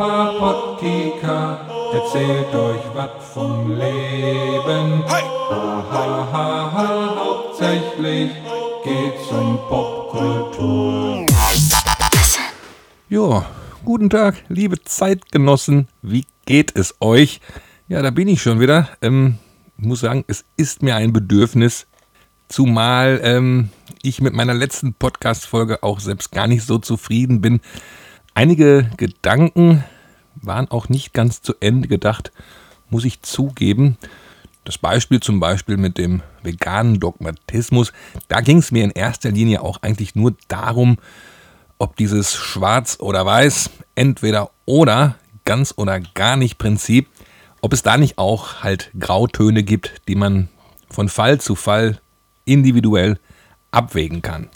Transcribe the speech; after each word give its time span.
Pottika 0.00 1.60
erzählt 1.92 2.54
euch 2.54 2.80
was 2.94 3.10
vom 3.34 3.76
Leben. 3.76 5.04
Ha, 5.06 5.20
ha, 5.50 6.28
ha, 6.32 6.72
ha, 6.72 7.16
hauptsächlich 7.16 8.30
geht's 8.82 9.30
um 9.30 9.58
Popkultur. 9.68 11.26
Ja, 13.10 13.44
guten 13.84 14.08
Tag, 14.08 14.42
liebe 14.48 14.82
Zeitgenossen. 14.82 15.88
Wie 16.00 16.24
geht 16.46 16.74
es 16.74 16.94
euch? 17.00 17.42
Ja, 17.86 18.00
da 18.00 18.10
bin 18.10 18.26
ich 18.28 18.40
schon 18.40 18.58
wieder. 18.58 18.88
Ähm, 19.02 19.36
ich 19.76 19.84
muss 19.84 20.00
sagen, 20.00 20.24
es 20.28 20.46
ist 20.56 20.82
mir 20.82 20.96
ein 20.96 21.12
Bedürfnis, 21.12 21.86
zumal 22.48 23.20
ähm, 23.22 23.68
ich 24.00 24.22
mit 24.22 24.32
meiner 24.32 24.54
letzten 24.54 24.94
Podcast-Folge 24.94 25.82
auch 25.82 26.00
selbst 26.00 26.32
gar 26.32 26.46
nicht 26.46 26.64
so 26.64 26.78
zufrieden 26.78 27.42
bin. 27.42 27.60
Einige 28.34 28.90
Gedanken 28.96 29.84
waren 30.36 30.70
auch 30.70 30.88
nicht 30.88 31.12
ganz 31.12 31.42
zu 31.42 31.54
Ende 31.60 31.88
gedacht, 31.88 32.32
muss 32.88 33.04
ich 33.04 33.22
zugeben. 33.22 33.96
Das 34.64 34.78
Beispiel 34.78 35.20
zum 35.20 35.40
Beispiel 35.40 35.76
mit 35.76 35.98
dem 35.98 36.22
veganen 36.42 37.00
Dogmatismus, 37.00 37.92
da 38.28 38.40
ging 38.40 38.58
es 38.58 38.72
mir 38.72 38.84
in 38.84 38.90
erster 38.90 39.30
Linie 39.30 39.62
auch 39.62 39.82
eigentlich 39.82 40.14
nur 40.14 40.34
darum, 40.48 40.98
ob 41.78 41.96
dieses 41.96 42.34
Schwarz 42.34 42.98
oder 43.00 43.24
Weiß, 43.24 43.70
entweder 43.94 44.50
oder, 44.66 45.16
ganz 45.44 45.74
oder 45.76 45.98
gar 45.98 46.36
nicht 46.36 46.58
Prinzip, 46.58 47.08
ob 47.62 47.72
es 47.72 47.82
da 47.82 47.96
nicht 47.96 48.18
auch 48.18 48.62
halt 48.62 48.90
Grautöne 48.98 49.62
gibt, 49.62 50.02
die 50.08 50.14
man 50.14 50.48
von 50.90 51.08
Fall 51.08 51.40
zu 51.40 51.54
Fall 51.54 52.00
individuell 52.44 53.18
abwägen 53.70 54.22
kann, 54.22 54.48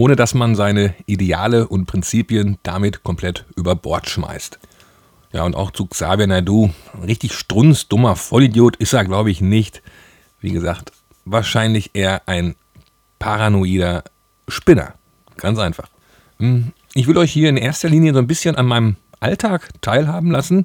ohne 0.00 0.16
dass 0.16 0.32
man 0.32 0.54
seine 0.54 0.94
Ideale 1.04 1.68
und 1.68 1.84
Prinzipien 1.84 2.56
damit 2.62 3.02
komplett 3.02 3.44
über 3.54 3.76
Bord 3.76 4.08
schmeißt. 4.08 4.58
Ja, 5.34 5.44
und 5.44 5.54
auch 5.54 5.72
zu 5.72 5.84
Xavier 5.84 6.26
Naidu, 6.26 6.70
ein 6.94 7.02
richtig 7.02 7.34
strunzdummer 7.34 8.16
Vollidiot 8.16 8.76
ist 8.76 8.94
er, 8.94 9.04
glaube 9.04 9.30
ich, 9.30 9.42
nicht. 9.42 9.82
Wie 10.40 10.52
gesagt, 10.52 10.92
wahrscheinlich 11.26 11.90
eher 11.92 12.26
ein 12.26 12.54
paranoider 13.18 14.04
Spinner. 14.48 14.94
Ganz 15.36 15.58
einfach. 15.58 15.90
Hm, 16.38 16.72
ich 16.94 17.06
will 17.06 17.18
euch 17.18 17.30
hier 17.30 17.50
in 17.50 17.58
erster 17.58 17.90
Linie 17.90 18.14
so 18.14 18.20
ein 18.20 18.26
bisschen 18.26 18.56
an 18.56 18.64
meinem 18.64 18.96
Alltag 19.20 19.68
teilhaben 19.82 20.30
lassen, 20.30 20.64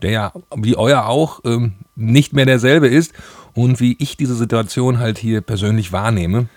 der 0.00 0.12
ja 0.12 0.32
wie 0.54 0.76
euer 0.76 1.06
auch 1.06 1.40
ähm, 1.44 1.72
nicht 1.96 2.34
mehr 2.34 2.46
derselbe 2.46 2.86
ist 2.86 3.14
und 3.52 3.80
wie 3.80 3.96
ich 3.98 4.16
diese 4.16 4.36
Situation 4.36 5.00
halt 5.00 5.18
hier 5.18 5.40
persönlich 5.40 5.90
wahrnehme. 5.90 6.48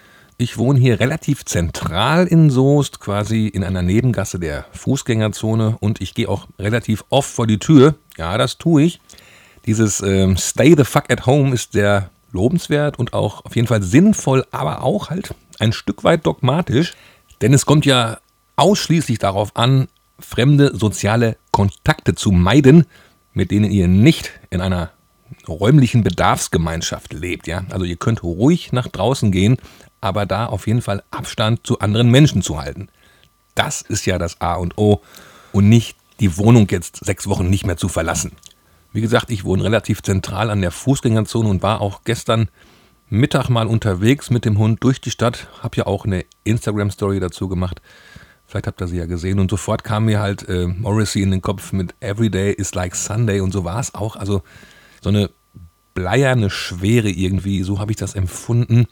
Ich 0.41 0.57
wohne 0.57 0.79
hier 0.79 1.01
relativ 1.01 1.43
zentral 1.43 2.25
in 2.25 2.49
Soest, 2.49 3.01
quasi 3.01 3.47
in 3.47 3.65
einer 3.65 3.81
Nebengasse 3.81 4.39
der 4.39 4.65
Fußgängerzone 4.71 5.75
und 5.81 5.99
ich 5.99 6.13
gehe 6.13 6.29
auch 6.29 6.47
relativ 6.57 7.03
oft 7.09 7.29
vor 7.29 7.45
die 7.45 7.59
Tür. 7.59 7.95
Ja, 8.17 8.37
das 8.37 8.57
tue 8.57 8.83
ich. 8.83 9.01
Dieses 9.65 9.99
ähm, 10.01 10.37
Stay 10.37 10.75
the 10.77 10.85
fuck 10.85 11.11
at 11.11 11.25
home 11.25 11.53
ist 11.53 11.73
sehr 11.73 12.09
lobenswert 12.31 12.97
und 12.97 13.11
auch 13.11 13.43
auf 13.43 13.57
jeden 13.57 13.67
Fall 13.67 13.83
sinnvoll, 13.83 14.45
aber 14.51 14.81
auch 14.81 15.09
halt 15.09 15.35
ein 15.59 15.73
Stück 15.73 16.05
weit 16.05 16.25
dogmatisch, 16.25 16.93
denn 17.41 17.53
es 17.53 17.65
kommt 17.65 17.85
ja 17.85 18.19
ausschließlich 18.55 19.19
darauf 19.19 19.57
an, 19.57 19.89
fremde 20.19 20.73
soziale 20.73 21.35
Kontakte 21.51 22.15
zu 22.15 22.31
meiden, 22.31 22.85
mit 23.33 23.51
denen 23.51 23.69
ihr 23.69 23.89
nicht 23.89 24.31
in 24.51 24.61
einer 24.61 24.91
räumlichen 25.49 26.01
Bedarfsgemeinschaft 26.01 27.11
lebt, 27.11 27.45
ja. 27.47 27.65
Also 27.71 27.83
ihr 27.83 27.97
könnt 27.97 28.23
ruhig 28.23 28.71
nach 28.71 28.87
draußen 28.87 29.31
gehen, 29.31 29.57
aber 30.01 30.25
da 30.25 30.45
auf 30.45 30.67
jeden 30.67 30.81
Fall 30.81 31.03
Abstand 31.11 31.65
zu 31.65 31.79
anderen 31.79 32.09
Menschen 32.09 32.41
zu 32.41 32.61
halten. 32.61 32.89
Das 33.55 33.81
ist 33.81 34.05
ja 34.05 34.17
das 34.17 34.39
A 34.41 34.55
und 34.55 34.77
O 34.77 35.01
und 35.51 35.69
nicht 35.69 35.97
die 36.19 36.37
Wohnung 36.37 36.67
jetzt 36.69 37.03
sechs 37.03 37.27
Wochen 37.27 37.49
nicht 37.49 37.65
mehr 37.65 37.77
zu 37.77 37.89
verlassen. 37.89 38.31
Wie 38.91 39.01
gesagt, 39.01 39.29
ich 39.29 39.43
wohne 39.43 39.63
relativ 39.63 40.01
zentral 40.01 40.49
an 40.49 40.61
der 40.61 40.71
Fußgängerzone 40.71 41.47
und 41.47 41.61
war 41.61 41.81
auch 41.81 42.01
gestern 42.03 42.49
Mittag 43.09 43.49
mal 43.49 43.67
unterwegs 43.67 44.29
mit 44.29 44.45
dem 44.45 44.57
Hund 44.57 44.83
durch 44.83 45.01
die 45.01 45.11
Stadt. 45.11 45.47
Hab 45.61 45.77
ja 45.77 45.85
auch 45.85 46.05
eine 46.05 46.25
Instagram-Story 46.43 47.19
dazu 47.19 47.47
gemacht. 47.47 47.81
Vielleicht 48.45 48.67
habt 48.67 48.81
ihr 48.81 48.87
sie 48.87 48.97
ja 48.97 49.05
gesehen. 49.05 49.39
Und 49.39 49.51
sofort 49.51 49.83
kam 49.83 50.05
mir 50.05 50.19
halt 50.19 50.47
äh, 50.49 50.67
Morrissey 50.67 51.21
in 51.21 51.31
den 51.31 51.41
Kopf 51.41 51.71
mit 51.71 51.93
Everyday 51.99 52.51
is 52.51 52.73
like 52.73 52.95
Sunday. 52.95 53.41
Und 53.41 53.51
so 53.51 53.63
war 53.63 53.79
es 53.79 53.93
auch. 53.93 54.15
Also 54.15 54.41
so 55.01 55.09
eine 55.09 55.29
bleierne 55.93 56.49
Schwere 56.49 57.09
irgendwie. 57.09 57.61
So 57.63 57.79
habe 57.79 57.91
ich 57.91 57.97
das 57.97 58.15
empfunden. 58.15 58.87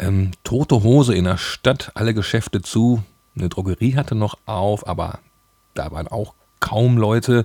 Ähm, 0.00 0.30
tote 0.44 0.82
Hose 0.82 1.14
in 1.14 1.24
der 1.24 1.36
Stadt, 1.36 1.92
alle 1.94 2.14
Geschäfte 2.14 2.62
zu. 2.62 3.02
Eine 3.36 3.50
Drogerie 3.50 3.96
hatte 3.96 4.14
noch 4.14 4.38
auf, 4.46 4.88
aber 4.88 5.18
da 5.74 5.92
waren 5.92 6.08
auch 6.08 6.34
kaum 6.58 6.96
Leute. 6.96 7.44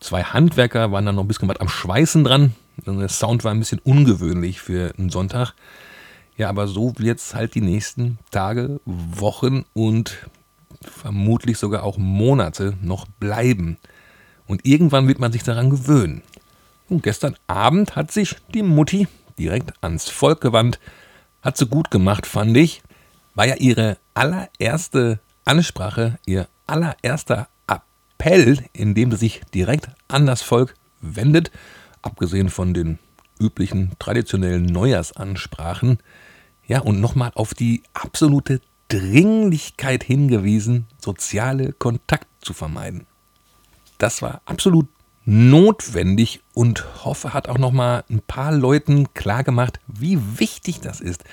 Zwei 0.00 0.22
Handwerker 0.22 0.92
waren 0.92 1.04
dann 1.04 1.14
noch 1.14 1.24
ein 1.24 1.28
bisschen 1.28 1.48
was 1.48 1.60
am 1.60 1.68
Schweißen 1.68 2.24
dran. 2.24 2.54
Der 2.86 3.08
Sound 3.10 3.44
war 3.44 3.52
ein 3.52 3.58
bisschen 3.58 3.80
ungewöhnlich 3.80 4.62
für 4.62 4.94
einen 4.98 5.10
Sonntag. 5.10 5.52
Ja, 6.38 6.48
aber 6.48 6.66
so 6.66 6.94
wird 6.96 7.18
es 7.18 7.34
halt 7.34 7.54
die 7.54 7.60
nächsten 7.60 8.18
Tage, 8.30 8.80
Wochen 8.86 9.64
und 9.74 10.26
vermutlich 10.80 11.58
sogar 11.58 11.82
auch 11.84 11.98
Monate 11.98 12.74
noch 12.80 13.06
bleiben. 13.06 13.76
Und 14.46 14.66
irgendwann 14.66 15.06
wird 15.06 15.20
man 15.20 15.32
sich 15.32 15.42
daran 15.42 15.68
gewöhnen. 15.68 16.22
Und 16.88 17.02
gestern 17.02 17.36
Abend 17.46 17.94
hat 17.94 18.10
sich 18.10 18.36
die 18.54 18.62
Mutti 18.62 19.06
direkt 19.38 19.72
ans 19.82 20.08
Volk 20.08 20.40
gewandt 20.40 20.80
hat 21.44 21.58
sie 21.58 21.66
gut 21.66 21.90
gemacht, 21.90 22.26
fand 22.26 22.56
ich. 22.56 22.82
War 23.34 23.46
ja 23.46 23.56
ihre 23.56 23.98
allererste 24.14 25.20
Ansprache, 25.44 26.18
ihr 26.24 26.48
allererster 26.66 27.48
Appell, 27.66 28.64
in 28.72 28.94
dem 28.94 29.10
sie 29.12 29.18
sich 29.18 29.42
direkt 29.52 29.90
an 30.08 30.24
das 30.26 30.42
Volk 30.42 30.74
wendet, 31.00 31.50
abgesehen 32.00 32.48
von 32.48 32.72
den 32.72 32.98
üblichen 33.38 33.92
traditionellen 33.98 34.64
Neujahrsansprachen. 34.64 35.98
Ja, 36.66 36.80
und 36.80 37.00
nochmal 37.00 37.32
auf 37.34 37.52
die 37.52 37.82
absolute 37.92 38.60
Dringlichkeit 38.88 40.02
hingewiesen, 40.02 40.86
soziale 40.98 41.72
Kontakt 41.72 42.28
zu 42.40 42.54
vermeiden. 42.54 43.06
Das 43.98 44.22
war 44.22 44.40
absolut 44.46 44.88
notwendig 45.24 46.42
und 46.52 47.04
hoffe, 47.04 47.32
hat 47.32 47.48
auch 47.48 47.58
noch 47.58 47.72
mal 47.72 48.04
ein 48.10 48.20
paar 48.20 48.52
Leuten 48.52 49.12
klargemacht, 49.14 49.80
wie 49.86 50.18
wichtig 50.38 50.80
das 50.80 51.00
ist. 51.00 51.24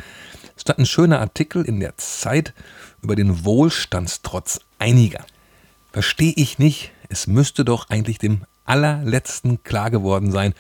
Es 0.55 0.61
stand 0.61 0.79
ein 0.79 0.85
schöner 0.85 1.19
Artikel 1.19 1.63
in 1.63 1.79
der 1.79 1.97
Zeit 1.97 2.53
über 3.01 3.15
den 3.15 3.43
Wohlstandstrotz 3.43 4.61
einiger. 4.79 5.25
Verstehe 5.91 6.33
ich 6.35 6.59
nicht, 6.59 6.91
es 7.09 7.27
müsste 7.27 7.65
doch 7.65 7.89
eigentlich 7.89 8.17
dem 8.17 8.45
allerletzten 8.65 9.63
klar 9.63 9.91
geworden 9.91 10.31
sein, 10.31 10.53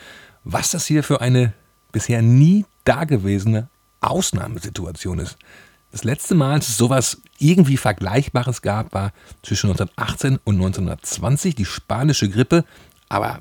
was 0.43 0.71
das 0.71 0.85
hier 0.85 1.03
für 1.03 1.21
eine 1.21 1.53
bisher 1.91 2.21
nie 2.21 2.65
dagewesene 2.83 3.69
Ausnahmesituation 4.01 5.19
ist. 5.19 5.37
Das 5.91 6.03
letzte 6.03 6.35
Mal, 6.35 6.53
als 6.53 6.69
es 6.69 6.77
sowas 6.77 7.21
irgendwie 7.37 7.77
Vergleichbares 7.77 8.61
gab, 8.61 8.93
war 8.93 9.11
zwischen 9.43 9.69
1918 9.69 10.39
und 10.43 10.55
1920 10.55 11.55
die 11.55 11.65
spanische 11.65 12.29
Grippe 12.29 12.63
aber 13.11 13.39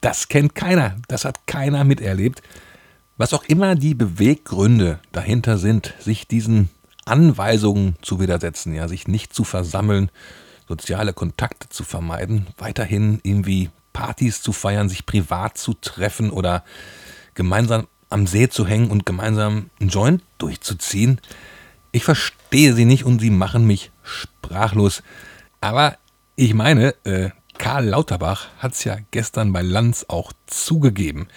das 0.00 0.28
kennt 0.28 0.54
keiner, 0.54 0.96
das 1.06 1.26
hat 1.26 1.46
keiner 1.46 1.84
miterlebt. 1.84 2.42
Was 3.18 3.34
auch 3.34 3.44
immer 3.44 3.74
die 3.74 3.94
Beweggründe 3.94 5.00
dahinter 5.12 5.58
sind, 5.58 5.92
sich 6.00 6.26
diesen 6.26 6.70
Anweisungen 7.04 7.96
zu 8.00 8.20
widersetzen, 8.20 8.74
ja, 8.74 8.88
sich 8.88 9.06
nicht 9.08 9.34
zu 9.34 9.44
versammeln, 9.44 10.10
soziale 10.66 11.12
Kontakte 11.12 11.68
zu 11.68 11.84
vermeiden, 11.84 12.46
weiterhin 12.56 13.20
irgendwie 13.22 13.68
Partys 13.92 14.40
zu 14.40 14.54
feiern, 14.54 14.88
sich 14.88 15.04
privat 15.04 15.58
zu 15.58 15.74
treffen 15.74 16.30
oder 16.30 16.64
gemeinsam 17.34 17.88
am 18.08 18.26
See 18.26 18.48
zu 18.48 18.66
hängen 18.66 18.90
und 18.90 19.04
gemeinsam 19.04 19.68
einen 19.78 19.90
Joint 19.90 20.22
durchzuziehen. 20.38 21.20
Ich 21.92 22.04
verstehe 22.04 22.72
sie 22.72 22.86
nicht 22.86 23.04
und 23.04 23.20
sie 23.20 23.30
machen 23.30 23.66
mich 23.66 23.90
sprachlos. 24.02 25.02
Aber 25.60 25.98
ich 26.34 26.54
meine, 26.54 26.94
äh, 27.04 27.30
Karl 27.62 27.86
Lauterbach 27.86 28.48
hat 28.58 28.72
es 28.72 28.82
ja 28.82 28.96
gestern 29.12 29.52
bei 29.52 29.62
Lanz 29.62 30.04
auch 30.08 30.32
zugegeben. 30.48 31.28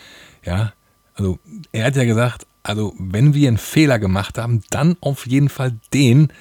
Ja, 0.43 0.73
also 1.13 1.37
er 1.71 1.85
hat 1.85 1.95
ja 1.95 2.03
gesagt, 2.03 2.47
also 2.63 2.95
wenn 2.97 3.35
wir 3.35 3.47
einen 3.47 3.59
Fehler 3.59 3.99
gemacht 3.99 4.39
haben, 4.39 4.63
dann 4.71 4.97
auf 5.01 5.27
jeden 5.27 5.49
Fall 5.49 5.77
den, 5.93 6.33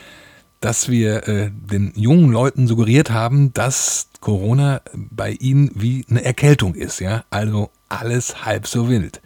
dass 0.60 0.88
wir 0.88 1.28
äh, 1.28 1.50
den 1.52 1.92
jungen 1.96 2.32
Leuten 2.32 2.66
suggeriert 2.66 3.10
haben, 3.10 3.52
dass 3.52 4.08
Corona 4.20 4.80
bei 4.94 5.32
ihnen 5.32 5.70
wie 5.74 6.06
eine 6.08 6.24
Erkältung 6.24 6.74
ist. 6.74 7.00
Ja, 7.00 7.24
also 7.28 7.70
alles 7.90 8.46
halb 8.46 8.66
so 8.66 8.88
wild. 8.88 9.20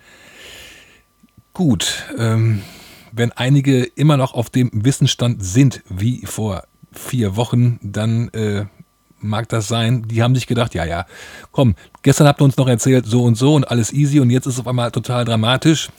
Gut, 1.52 2.04
ähm, 2.18 2.62
wenn 3.12 3.30
einige 3.30 3.84
immer 3.84 4.16
noch 4.16 4.34
auf 4.34 4.50
dem 4.50 4.70
Wissensstand 4.72 5.40
sind 5.40 5.84
wie 5.88 6.26
vor 6.26 6.64
vier 6.90 7.36
Wochen, 7.36 7.78
dann 7.80 8.28
äh, 8.30 8.66
mag 9.20 9.48
das 9.48 9.68
sein, 9.68 10.04
die 10.08 10.22
haben 10.22 10.34
sich 10.34 10.46
gedacht, 10.46 10.74
ja, 10.74 10.84
ja, 10.84 11.06
komm, 11.52 11.74
gestern 12.02 12.26
habt 12.26 12.40
ihr 12.40 12.44
uns 12.44 12.56
noch 12.56 12.68
erzählt, 12.68 13.06
so 13.06 13.24
und 13.24 13.36
so 13.36 13.54
und 13.54 13.70
alles 13.70 13.92
easy 13.92 14.20
und 14.20 14.30
jetzt 14.30 14.46
ist 14.46 14.54
es 14.54 14.60
auf 14.60 14.66
einmal 14.66 14.90
total 14.90 15.24
dramatisch. 15.24 15.90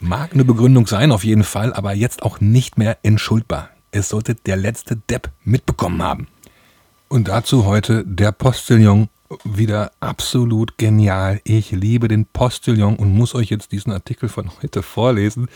Mag 0.00 0.32
eine 0.32 0.44
Begründung 0.44 0.86
sein, 0.86 1.10
auf 1.10 1.24
jeden 1.24 1.44
Fall, 1.44 1.72
aber 1.72 1.92
jetzt 1.92 2.22
auch 2.22 2.40
nicht 2.40 2.78
mehr 2.78 2.98
entschuldbar. 3.02 3.70
Es 3.90 4.10
sollte 4.10 4.34
der 4.34 4.56
letzte 4.56 4.96
Depp 4.96 5.30
mitbekommen 5.42 6.02
haben. 6.02 6.28
Und 7.08 7.28
dazu 7.28 7.64
heute 7.64 8.04
der 8.04 8.32
Postillon 8.32 9.08
wieder 9.44 9.92
absolut 10.00 10.78
genial. 10.78 11.40
Ich 11.44 11.70
liebe 11.70 12.08
den 12.08 12.26
Postillon 12.26 12.96
und 12.96 13.12
muss 13.12 13.34
euch 13.34 13.50
jetzt 13.50 13.72
diesen 13.72 13.92
Artikel 13.92 14.28
von 14.28 14.50
heute 14.62 14.82
vorlesen. 14.82 15.48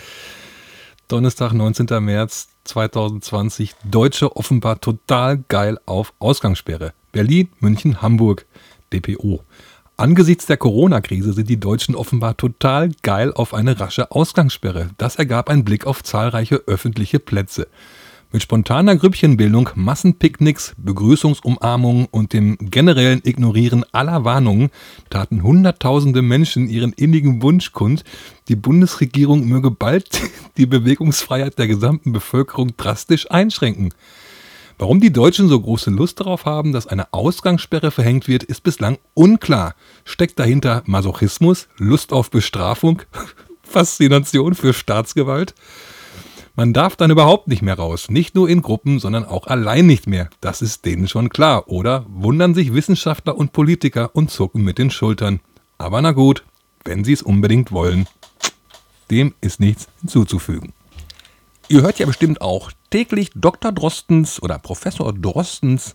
Donnerstag, 1.08 1.52
19. 1.52 1.86
März 2.02 2.48
2020. 2.64 3.74
Deutsche 3.84 4.34
offenbar 4.36 4.80
total 4.80 5.44
geil 5.48 5.78
auf 5.84 6.14
Ausgangssperre. 6.18 6.94
Berlin, 7.12 7.48
München, 7.60 8.02
Hamburg. 8.02 8.46
DPO. 8.92 9.42
Angesichts 9.96 10.46
der 10.46 10.56
Corona-Krise 10.56 11.32
sind 11.32 11.48
die 11.48 11.60
Deutschen 11.60 11.94
offenbar 11.94 12.36
total 12.36 12.90
geil 13.02 13.32
auf 13.32 13.54
eine 13.54 13.78
rasche 13.78 14.10
Ausgangssperre. 14.10 14.90
Das 14.98 15.16
ergab 15.16 15.48
ein 15.48 15.64
Blick 15.64 15.86
auf 15.86 16.02
zahlreiche 16.02 16.62
öffentliche 16.66 17.18
Plätze. 17.18 17.68
Mit 18.32 18.42
spontaner 18.42 18.96
Grüppchenbildung, 18.96 19.68
Massenpicknicks, 19.74 20.74
Begrüßungsumarmungen 20.78 22.08
und 22.10 22.32
dem 22.32 22.56
generellen 22.58 23.20
Ignorieren 23.24 23.84
aller 23.92 24.24
Warnungen 24.24 24.70
taten 25.10 25.42
Hunderttausende 25.42 26.22
Menschen 26.22 26.70
ihren 26.70 26.94
innigen 26.94 27.42
Wunsch 27.42 27.72
kund, 27.72 28.04
die 28.48 28.56
Bundesregierung 28.56 29.46
möge 29.46 29.70
bald 29.70 30.08
die 30.56 30.64
Bewegungsfreiheit 30.64 31.58
der 31.58 31.68
gesamten 31.68 32.12
Bevölkerung 32.12 32.74
drastisch 32.78 33.30
einschränken. 33.30 33.92
Warum 34.82 34.99
die 34.99 35.12
Deutschen 35.12 35.49
so 35.49 35.61
große 35.61 35.90
Lust 35.90 36.19
darauf 36.19 36.44
haben, 36.44 36.73
dass 36.73 36.88
eine 36.88 37.12
Ausgangssperre 37.12 37.93
verhängt 37.93 38.26
wird, 38.26 38.43
ist 38.43 38.64
bislang 38.64 38.99
unklar. 39.14 39.76
Steckt 40.05 40.40
dahinter 40.40 40.82
Masochismus, 40.87 41.69
Lust 41.76 42.12
auf 42.12 42.32
Bestrafung, 42.32 43.02
Faszination 43.62 44.56
für 44.56 44.73
Staatsgewalt? 44.73 45.55
Man 46.56 46.73
darf 46.73 46.96
dann 46.96 47.12
überhaupt 47.12 47.46
nicht 47.46 47.62
mehr 47.62 47.79
raus. 47.79 48.11
Nicht 48.11 48.34
nur 48.34 48.49
in 48.49 48.61
Gruppen, 48.61 48.99
sondern 48.99 49.25
auch 49.25 49.46
allein 49.46 49.87
nicht 49.87 50.08
mehr. 50.08 50.29
Das 50.40 50.62
ist 50.62 50.84
denen 50.84 51.06
schon 51.06 51.29
klar. 51.29 51.69
Oder 51.69 52.05
wundern 52.08 52.52
sich 52.52 52.75
Wissenschaftler 52.75 53.38
und 53.38 53.52
Politiker 53.52 54.11
und 54.17 54.32
zucken 54.32 54.64
mit 54.64 54.79
den 54.79 54.90
Schultern. 54.90 55.38
Aber 55.79 56.02
na 56.02 56.11
gut, 56.11 56.43
wenn 56.84 57.05
sie 57.05 57.12
es 57.12 57.23
unbedingt 57.23 57.70
wollen. 57.70 58.08
Dem 59.12 59.32
ist 59.43 59.61
nichts 59.61 59.87
hinzuzufügen. 60.00 60.73
Ihr 61.68 61.82
hört 61.82 61.98
ja 61.98 62.06
bestimmt 62.06 62.40
auch 62.40 62.72
täglich 62.90 63.30
Dr. 63.34 63.72
Drostens 63.72 64.42
oder 64.42 64.58
Professor 64.58 65.12
Drostens 65.12 65.94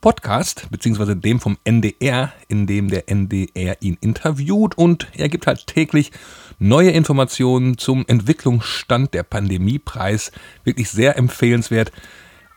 Podcast, 0.00 0.68
beziehungsweise 0.70 1.16
dem 1.16 1.40
vom 1.40 1.56
NDR, 1.64 2.32
in 2.48 2.66
dem 2.66 2.88
der 2.88 3.08
NDR 3.08 3.76
ihn 3.80 3.96
interviewt 4.00 4.76
und 4.76 5.08
er 5.14 5.28
gibt 5.28 5.46
halt 5.46 5.66
täglich 5.66 6.12
neue 6.58 6.90
Informationen 6.90 7.78
zum 7.78 8.04
Entwicklungsstand 8.06 9.14
der 9.14 9.22
Pandemiepreis. 9.22 10.32
Wirklich 10.64 10.90
sehr 10.90 11.16
empfehlenswert. 11.16 11.92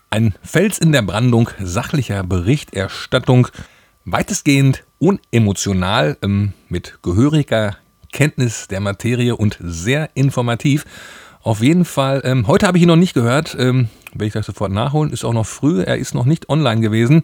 Ein 0.10 0.36
Fels 0.44 0.78
in 0.78 0.92
der 0.92 1.02
Brandung 1.02 1.50
sachlicher 1.60 2.24
Berichterstattung, 2.24 3.48
weitestgehend 4.06 4.84
unemotional, 5.00 6.18
ähm, 6.22 6.54
mit 6.68 7.00
gehöriger 7.02 7.78
Kenntnis 8.12 8.68
der 8.68 8.80
Materie 8.82 9.36
und 9.36 9.58
sehr 9.60 10.10
informativ. 10.14 10.86
Auf 11.42 11.62
jeden 11.62 11.86
Fall, 11.86 12.22
ähm, 12.26 12.48
heute 12.48 12.68
habe 12.68 12.78
ich 12.78 12.82
ihn 12.82 12.90
noch 12.90 12.98
nicht 12.98 13.14
gehört. 13.14 13.56
Ähm, 13.58 13.88
werde 14.12 14.26
ich 14.26 14.34
gleich 14.34 14.46
sofort 14.46 14.72
nachholen. 14.72 15.12
Ist 15.12 15.24
auch 15.24 15.34
noch 15.34 15.46
früh. 15.46 15.82
Er 15.82 15.98
ist 15.98 16.14
noch 16.14 16.26
nicht 16.26 16.50
online 16.50 16.82
gewesen. 16.82 17.24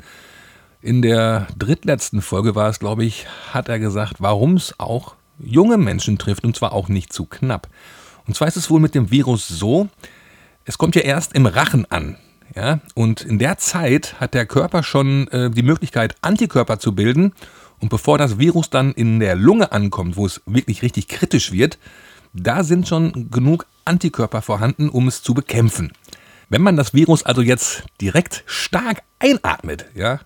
In 0.82 1.02
der 1.02 1.48
drittletzten 1.58 2.22
Folge 2.22 2.56
war 2.56 2.70
es, 2.70 2.80
glaube 2.80 3.04
ich, 3.04 3.28
hat 3.52 3.68
er 3.68 3.80
gesagt, 3.80 4.16
warum 4.20 4.56
es 4.56 4.80
auch 4.80 5.16
junge 5.40 5.78
Menschen 5.78 6.18
trifft 6.18 6.46
und 6.46 6.56
zwar 6.56 6.72
auch 6.72 6.88
nicht 6.88 7.12
zu 7.12 7.26
knapp. 7.26 7.68
Und 8.26 8.36
zwar 8.36 8.48
ist 8.48 8.56
es 8.56 8.70
wohl 8.70 8.80
mit 8.80 8.96
dem 8.96 9.12
Virus 9.12 9.48
so, 9.48 9.90
es 10.64 10.78
kommt 10.78 10.96
ja 10.96 11.02
erst 11.02 11.34
im 11.34 11.46
Rachen 11.46 11.90
an. 11.92 12.18
Ja? 12.56 12.80
Und 12.94 13.22
in 13.22 13.38
der 13.38 13.58
Zeit 13.58 14.16
hat 14.20 14.34
der 14.34 14.46
Körper 14.46 14.84
schon 14.84 15.28
äh, 15.30 15.50
die 15.50 15.64
Möglichkeit, 15.64 16.16
Antikörper 16.22 16.80
zu 16.80 16.96
bilden. 16.96 17.34
Und 17.80 17.90
bevor 17.90 18.18
das 18.18 18.40
Virus 18.40 18.70
dann 18.70 18.94
in 18.94 19.20
der 19.20 19.36
Lunge 19.36 19.74
ankommt, 19.74 20.16
wo 20.16 20.26
es 20.26 20.42
wirklich 20.46 20.82
richtig 20.84 21.10
kritisch 21.10 21.52
wird, 21.52 21.78
da 22.34 22.64
sind 22.64 22.88
schon 22.88 23.30
genug 23.30 23.66
Antikörper 23.86 24.42
vorhanden, 24.42 24.90
um 24.90 25.08
es 25.08 25.22
zu 25.22 25.34
bekämpfen. 25.34 25.94
Wenn 26.50 26.62
man 26.62 26.76
das 26.76 26.94
Virus 26.94 27.24
also 27.24 27.42
jetzt 27.42 27.84
direkt 28.02 28.44
stark 28.46 29.04
einatmet, 29.20 29.86
ja, 29.96 30.20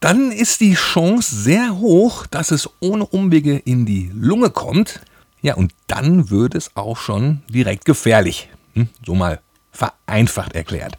dann 0.00 0.32
ist 0.32 0.60
die 0.60 0.74
Chance 0.74 1.34
sehr 1.34 1.78
hoch, 1.78 2.26
dass 2.26 2.50
es 2.50 2.68
ohne 2.80 3.06
Umwege 3.06 3.56
in 3.56 3.86
die 3.86 4.10
Lunge 4.14 4.50
kommt. 4.50 5.00
Ja, 5.42 5.54
und 5.54 5.72
dann 5.86 6.30
wird 6.30 6.54
es 6.54 6.76
auch 6.76 6.96
schon 6.96 7.42
direkt 7.48 7.84
gefährlich. 7.84 8.48
Hm, 8.74 8.88
so 9.04 9.14
mal 9.14 9.40
vereinfacht 9.70 10.54
erklärt. 10.54 10.98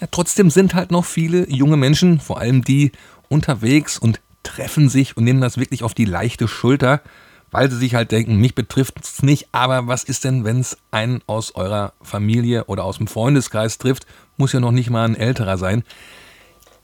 Ja, 0.00 0.08
trotzdem 0.10 0.50
sind 0.50 0.74
halt 0.74 0.90
noch 0.90 1.04
viele 1.04 1.48
junge 1.50 1.76
Menschen, 1.76 2.20
vor 2.20 2.40
allem 2.40 2.64
die 2.64 2.92
unterwegs 3.28 3.98
und 3.98 4.20
treffen 4.42 4.88
sich 4.88 5.16
und 5.16 5.24
nehmen 5.24 5.40
das 5.40 5.56
wirklich 5.56 5.82
auf 5.82 5.94
die 5.94 6.04
leichte 6.04 6.48
Schulter 6.48 7.02
weil 7.54 7.70
sie 7.70 7.76
sich 7.76 7.94
halt 7.94 8.10
denken, 8.10 8.38
mich 8.38 8.56
betrifft 8.56 8.98
es 9.00 9.22
nicht, 9.22 9.46
aber 9.52 9.86
was 9.86 10.02
ist 10.02 10.24
denn, 10.24 10.42
wenn 10.42 10.58
es 10.58 10.76
einen 10.90 11.22
aus 11.28 11.54
eurer 11.54 11.92
Familie 12.02 12.64
oder 12.64 12.82
aus 12.82 12.98
dem 12.98 13.06
Freundeskreis 13.06 13.78
trifft, 13.78 14.06
muss 14.36 14.52
ja 14.52 14.58
noch 14.58 14.72
nicht 14.72 14.90
mal 14.90 15.04
ein 15.04 15.14
älterer 15.14 15.56
sein, 15.56 15.84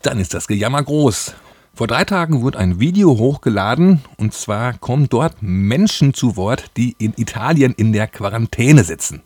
dann 0.02 0.20
ist 0.20 0.32
das 0.32 0.46
Gejammer 0.46 0.80
groß. 0.84 1.34
Vor 1.74 1.88
drei 1.88 2.04
Tagen 2.04 2.42
wurde 2.42 2.60
ein 2.60 2.78
Video 2.78 3.18
hochgeladen 3.18 4.04
und 4.16 4.32
zwar 4.32 4.78
kommen 4.78 5.08
dort 5.08 5.38
Menschen 5.40 6.14
zu 6.14 6.36
Wort, 6.36 6.70
die 6.76 6.94
in 7.00 7.14
Italien 7.16 7.74
in 7.76 7.92
der 7.92 8.06
Quarantäne 8.06 8.84
sitzen. 8.84 9.22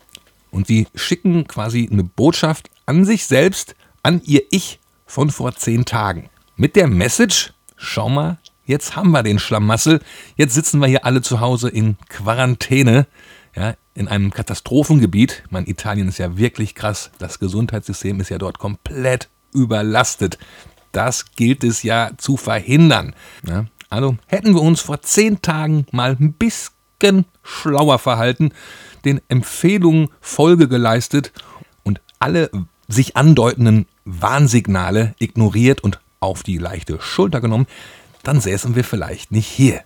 Und 0.50 0.66
sie 0.66 0.86
schicken 0.94 1.46
quasi 1.46 1.86
eine 1.92 2.04
Botschaft 2.04 2.70
an 2.86 3.04
sich 3.04 3.26
selbst, 3.26 3.76
an 4.02 4.22
ihr 4.24 4.44
Ich 4.50 4.80
von 5.04 5.28
vor 5.28 5.54
zehn 5.54 5.84
Tagen. 5.84 6.30
Mit 6.56 6.74
der 6.74 6.86
Message, 6.86 7.52
schau 7.76 8.08
mal, 8.08 8.38
Jetzt 8.64 8.96
haben 8.96 9.10
wir 9.10 9.22
den 9.22 9.38
Schlamassel. 9.38 10.00
Jetzt 10.36 10.54
sitzen 10.54 10.80
wir 10.80 10.86
hier 10.86 11.04
alle 11.04 11.22
zu 11.22 11.40
Hause 11.40 11.68
in 11.68 11.96
Quarantäne. 12.08 13.06
Ja, 13.56 13.74
in 13.94 14.08
einem 14.08 14.32
Katastrophengebiet. 14.32 15.44
Mein 15.50 15.66
Italien 15.66 16.08
ist 16.08 16.18
ja 16.18 16.36
wirklich 16.36 16.74
krass. 16.74 17.10
Das 17.18 17.38
Gesundheitssystem 17.38 18.20
ist 18.20 18.30
ja 18.30 18.38
dort 18.38 18.58
komplett 18.58 19.28
überlastet. 19.52 20.38
Das 20.92 21.32
gilt 21.36 21.62
es 21.62 21.82
ja 21.82 22.10
zu 22.16 22.36
verhindern. 22.36 23.14
Ja, 23.46 23.66
also 23.90 24.16
hätten 24.26 24.54
wir 24.54 24.62
uns 24.62 24.80
vor 24.80 25.02
zehn 25.02 25.40
Tagen 25.42 25.86
mal 25.92 26.16
ein 26.18 26.32
bisschen 26.32 27.26
schlauer 27.42 27.98
verhalten, 27.98 28.50
den 29.04 29.20
Empfehlungen 29.28 30.08
Folge 30.20 30.66
geleistet 30.66 31.32
und 31.84 32.00
alle 32.18 32.50
sich 32.88 33.16
andeutenden 33.16 33.86
Warnsignale 34.04 35.14
ignoriert 35.18 35.82
und 35.82 36.00
auf 36.20 36.42
die 36.42 36.58
leichte 36.58 37.00
Schulter 37.00 37.40
genommen, 37.40 37.66
dann 38.24 38.40
säßen 38.40 38.74
wir 38.74 38.84
vielleicht 38.84 39.30
nicht 39.30 39.46
hier. 39.46 39.84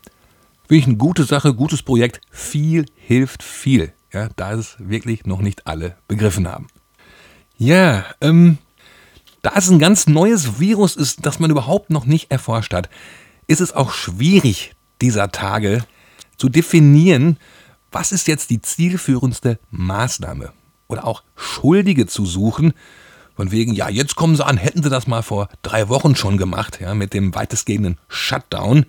Finde 0.66 0.80
ich 0.80 0.86
eine 0.86 0.96
gute 0.96 1.24
Sache, 1.24 1.54
gutes 1.54 1.82
Projekt. 1.82 2.20
Viel 2.30 2.86
hilft 2.94 3.42
viel. 3.42 3.92
Ja, 4.12 4.28
da 4.36 4.52
es 4.52 4.76
wirklich 4.78 5.26
noch 5.26 5.40
nicht 5.40 5.66
alle 5.66 5.96
begriffen 6.08 6.48
haben. 6.48 6.68
Ja, 7.58 8.04
ähm, 8.20 8.58
da 9.42 9.52
es 9.56 9.68
ein 9.70 9.78
ganz 9.78 10.06
neues 10.06 10.58
Virus 10.60 10.96
ist, 10.96 11.26
das 11.26 11.40
man 11.40 11.50
überhaupt 11.50 11.90
noch 11.90 12.06
nicht 12.06 12.30
erforscht 12.30 12.72
hat, 12.72 12.88
ist 13.46 13.60
es 13.60 13.72
auch 13.72 13.92
schwierig, 13.92 14.74
dieser 15.00 15.30
Tage 15.30 15.84
zu 16.36 16.48
definieren, 16.48 17.38
was 17.90 18.12
ist 18.12 18.28
jetzt 18.28 18.50
die 18.50 18.60
zielführendste 18.60 19.58
Maßnahme 19.70 20.52
oder 20.86 21.06
auch 21.06 21.22
Schuldige 21.34 22.06
zu 22.06 22.26
suchen 22.26 22.74
von 23.38 23.52
wegen, 23.52 23.72
ja, 23.72 23.88
jetzt 23.88 24.16
kommen 24.16 24.34
sie 24.34 24.44
an, 24.44 24.56
hätten 24.56 24.82
sie 24.82 24.90
das 24.90 25.06
mal 25.06 25.22
vor 25.22 25.48
drei 25.62 25.88
Wochen 25.88 26.16
schon 26.16 26.38
gemacht, 26.38 26.80
ja, 26.80 26.92
mit 26.92 27.14
dem 27.14 27.36
weitestgehenden 27.36 27.96
Shutdown, 28.08 28.84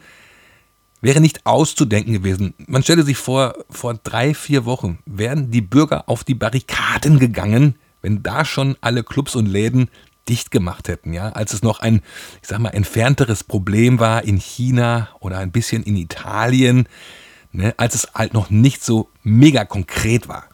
wäre 1.01 1.21
nicht 1.21 1.45
auszudenken 1.45 2.13
gewesen. 2.13 2.55
Man 2.65 2.81
stelle 2.81 3.03
sich 3.03 3.15
vor, 3.15 3.53
vor 3.69 3.93
drei, 3.93 4.33
vier 4.33 4.65
Wochen 4.65 4.97
wären 5.05 5.51
die 5.51 5.61
Bürger 5.61 6.09
auf 6.09 6.23
die 6.23 6.33
Barrikaden 6.33 7.19
gegangen, 7.19 7.75
wenn 8.01 8.23
da 8.23 8.43
schon 8.43 8.75
alle 8.81 9.03
Clubs 9.03 9.35
und 9.35 9.45
Läden 9.45 9.87
dicht 10.27 10.49
gemacht 10.49 10.87
hätten, 10.87 11.13
ja, 11.13 11.29
als 11.29 11.53
es 11.53 11.61
noch 11.61 11.79
ein, 11.81 12.01
ich 12.41 12.47
sag 12.47 12.57
mal, 12.57 12.69
entfernteres 12.69 13.43
Problem 13.43 13.99
war 13.99 14.23
in 14.23 14.39
China 14.39 15.09
oder 15.19 15.37
ein 15.37 15.51
bisschen 15.51 15.83
in 15.83 15.95
Italien, 15.95 16.87
ne, 17.51 17.75
als 17.77 17.93
es 17.93 18.07
halt 18.15 18.33
noch 18.33 18.49
nicht 18.49 18.83
so 18.83 19.11
mega 19.21 19.63
konkret 19.63 20.27
war. 20.27 20.45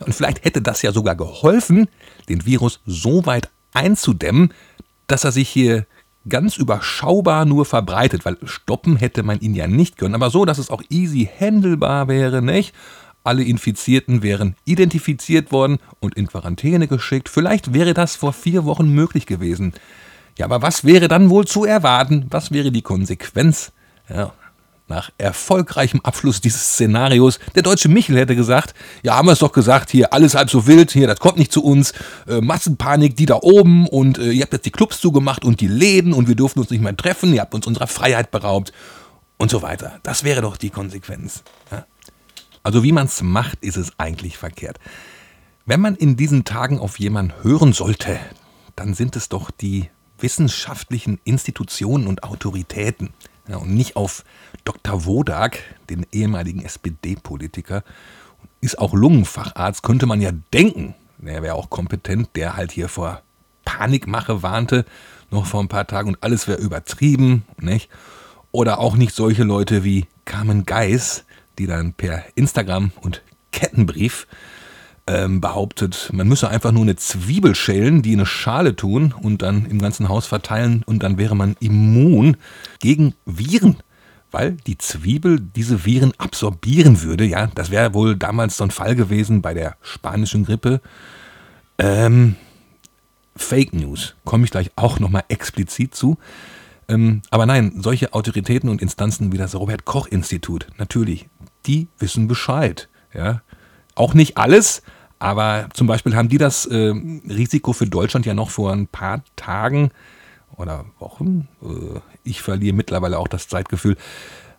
Und 0.00 0.12
vielleicht 0.12 0.44
hätte 0.44 0.60
das 0.60 0.82
ja 0.82 0.90
sogar 0.92 1.14
geholfen, 1.14 1.88
den 2.28 2.46
Virus 2.46 2.80
so 2.86 3.26
weit 3.26 3.50
einzudämmen, 3.72 4.52
dass 5.06 5.24
er 5.24 5.32
sich 5.32 5.48
hier 5.48 5.86
ganz 6.28 6.56
überschaubar 6.56 7.44
nur 7.44 7.64
verbreitet, 7.64 8.24
weil 8.24 8.36
stoppen 8.44 8.96
hätte 8.96 9.22
man 9.22 9.40
ihn 9.40 9.54
ja 9.54 9.66
nicht 9.66 9.96
können, 9.96 10.14
aber 10.14 10.30
so, 10.30 10.44
dass 10.44 10.58
es 10.58 10.70
auch 10.70 10.82
easy 10.90 11.28
handelbar 11.38 12.08
wäre, 12.08 12.42
nicht? 12.42 12.74
Alle 13.24 13.42
Infizierten 13.42 14.22
wären 14.22 14.54
identifiziert 14.64 15.52
worden 15.52 15.78
und 16.00 16.14
in 16.14 16.28
Quarantäne 16.28 16.88
geschickt. 16.88 17.28
Vielleicht 17.28 17.74
wäre 17.74 17.92
das 17.92 18.16
vor 18.16 18.32
vier 18.32 18.64
Wochen 18.64 18.88
möglich 18.94 19.26
gewesen. 19.26 19.74
Ja, 20.38 20.46
aber 20.46 20.62
was 20.62 20.84
wäre 20.84 21.08
dann 21.08 21.28
wohl 21.28 21.46
zu 21.46 21.64
erwarten? 21.64 22.26
Was 22.30 22.52
wäre 22.52 22.70
die 22.70 22.82
Konsequenz? 22.82 23.72
Ja, 24.08 24.32
nach 24.88 25.10
erfolgreichem 25.18 26.00
Abschluss 26.02 26.40
dieses 26.40 26.72
Szenarios, 26.72 27.38
der 27.54 27.62
deutsche 27.62 27.88
Michel 27.88 28.16
hätte 28.16 28.36
gesagt, 28.36 28.74
ja, 29.02 29.16
haben 29.16 29.28
wir 29.28 29.32
es 29.32 29.38
doch 29.38 29.52
gesagt, 29.52 29.90
hier 29.90 30.12
alles 30.12 30.34
halb 30.34 30.50
so 30.50 30.66
wild, 30.66 30.90
hier, 30.90 31.06
das 31.06 31.20
kommt 31.20 31.38
nicht 31.38 31.52
zu 31.52 31.62
uns, 31.62 31.92
äh, 32.26 32.40
Massenpanik, 32.40 33.16
die 33.16 33.26
da 33.26 33.38
oben 33.42 33.86
und 33.86 34.18
äh, 34.18 34.30
ihr 34.30 34.42
habt 34.42 34.52
jetzt 34.52 34.66
die 34.66 34.70
Clubs 34.70 35.00
zugemacht 35.00 35.44
und 35.44 35.60
die 35.60 35.68
Läden 35.68 36.12
und 36.12 36.28
wir 36.28 36.34
durften 36.34 36.60
uns 36.60 36.70
nicht 36.70 36.82
mehr 36.82 36.96
treffen, 36.96 37.32
ihr 37.34 37.40
habt 37.40 37.54
uns 37.54 37.66
unserer 37.66 37.86
Freiheit 37.86 38.30
beraubt 38.30 38.72
und 39.36 39.50
so 39.50 39.62
weiter. 39.62 40.00
Das 40.02 40.24
wäre 40.24 40.42
doch 40.42 40.56
die 40.56 40.70
Konsequenz. 40.70 41.42
Ja? 41.70 41.86
Also 42.62 42.82
wie 42.82 42.92
man 42.92 43.06
es 43.06 43.22
macht, 43.22 43.64
ist 43.64 43.76
es 43.76 43.92
eigentlich 43.98 44.36
verkehrt. 44.36 44.78
Wenn 45.64 45.80
man 45.80 45.96
in 45.96 46.16
diesen 46.16 46.44
Tagen 46.44 46.78
auf 46.78 46.98
jemanden 46.98 47.34
hören 47.42 47.72
sollte, 47.72 48.18
dann 48.74 48.94
sind 48.94 49.16
es 49.16 49.28
doch 49.28 49.50
die 49.50 49.90
wissenschaftlichen 50.18 51.20
Institutionen 51.24 52.06
und 52.06 52.24
Autoritäten. 52.24 53.10
Ja, 53.48 53.56
und 53.56 53.74
nicht 53.74 53.96
auf 53.96 54.24
Dr. 54.64 55.06
Wodak, 55.06 55.58
den 55.88 56.06
ehemaligen 56.12 56.64
SPD-Politiker. 56.64 57.82
Ist 58.60 58.78
auch 58.78 58.92
Lungenfacharzt, 58.92 59.82
könnte 59.82 60.06
man 60.06 60.20
ja 60.20 60.30
denken. 60.52 60.94
Er 61.24 61.42
wäre 61.42 61.54
auch 61.54 61.70
kompetent, 61.70 62.28
der 62.36 62.56
halt 62.56 62.72
hier 62.72 62.88
vor 62.88 63.22
Panikmache 63.64 64.42
warnte, 64.42 64.84
noch 65.30 65.46
vor 65.46 65.60
ein 65.60 65.68
paar 65.68 65.86
Tagen 65.86 66.08
und 66.10 66.22
alles 66.22 66.46
wäre 66.48 66.60
übertrieben, 66.60 67.44
nicht? 67.58 67.90
Oder 68.52 68.78
auch 68.78 68.96
nicht 68.96 69.14
solche 69.14 69.44
Leute 69.44 69.84
wie 69.84 70.06
Carmen 70.24 70.64
Geis, 70.64 71.24
die 71.58 71.66
dann 71.66 71.92
per 71.92 72.24
Instagram 72.34 72.92
und 73.00 73.22
Kettenbrief 73.52 74.26
ähm, 75.08 75.40
behauptet, 75.40 76.10
man 76.12 76.28
müsse 76.28 76.48
einfach 76.48 76.70
nur 76.70 76.82
eine 76.82 76.96
Zwiebel 76.96 77.54
schälen, 77.54 78.02
die 78.02 78.12
in 78.12 78.20
eine 78.20 78.26
Schale 78.26 78.76
tun 78.76 79.14
und 79.18 79.40
dann 79.40 79.64
im 79.64 79.80
ganzen 79.80 80.10
Haus 80.10 80.26
verteilen 80.26 80.82
und 80.84 81.02
dann 81.02 81.16
wäre 81.16 81.34
man 81.34 81.56
immun 81.60 82.36
gegen 82.78 83.14
Viren, 83.24 83.78
weil 84.30 84.52
die 84.66 84.76
Zwiebel 84.76 85.40
diese 85.40 85.86
Viren 85.86 86.12
absorbieren 86.18 87.02
würde. 87.02 87.24
Ja, 87.24 87.46
das 87.54 87.70
wäre 87.70 87.94
wohl 87.94 88.16
damals 88.16 88.58
so 88.58 88.64
ein 88.64 88.70
Fall 88.70 88.94
gewesen 88.94 89.40
bei 89.40 89.54
der 89.54 89.76
spanischen 89.80 90.44
Grippe. 90.44 90.82
Ähm, 91.78 92.36
Fake 93.34 93.72
News, 93.72 94.14
komme 94.26 94.44
ich 94.44 94.50
gleich 94.50 94.70
auch 94.76 95.00
nochmal 95.00 95.24
explizit 95.28 95.94
zu. 95.94 96.18
Ähm, 96.86 97.22
aber 97.30 97.46
nein, 97.46 97.72
solche 97.78 98.12
Autoritäten 98.12 98.68
und 98.68 98.82
Instanzen 98.82 99.32
wie 99.32 99.38
das 99.38 99.54
Robert 99.54 99.86
Koch 99.86 100.06
Institut, 100.06 100.66
natürlich, 100.76 101.28
die 101.64 101.88
wissen 101.98 102.28
Bescheid. 102.28 102.90
Ja, 103.14 103.40
auch 103.94 104.12
nicht 104.12 104.36
alles, 104.36 104.82
aber 105.18 105.68
zum 105.72 105.86
Beispiel 105.86 106.14
haben 106.14 106.28
die 106.28 106.38
das 106.38 106.66
äh, 106.66 106.92
Risiko 107.28 107.72
für 107.72 107.86
Deutschland 107.86 108.26
ja 108.26 108.34
noch 108.34 108.50
vor 108.50 108.72
ein 108.72 108.86
paar 108.86 109.22
Tagen 109.36 109.90
oder 110.56 110.84
Wochen, 110.98 111.48
äh, 111.62 112.00
ich 112.24 112.42
verliere 112.42 112.76
mittlerweile 112.76 113.18
auch 113.18 113.28
das 113.28 113.48
Zeitgefühl, 113.48 113.96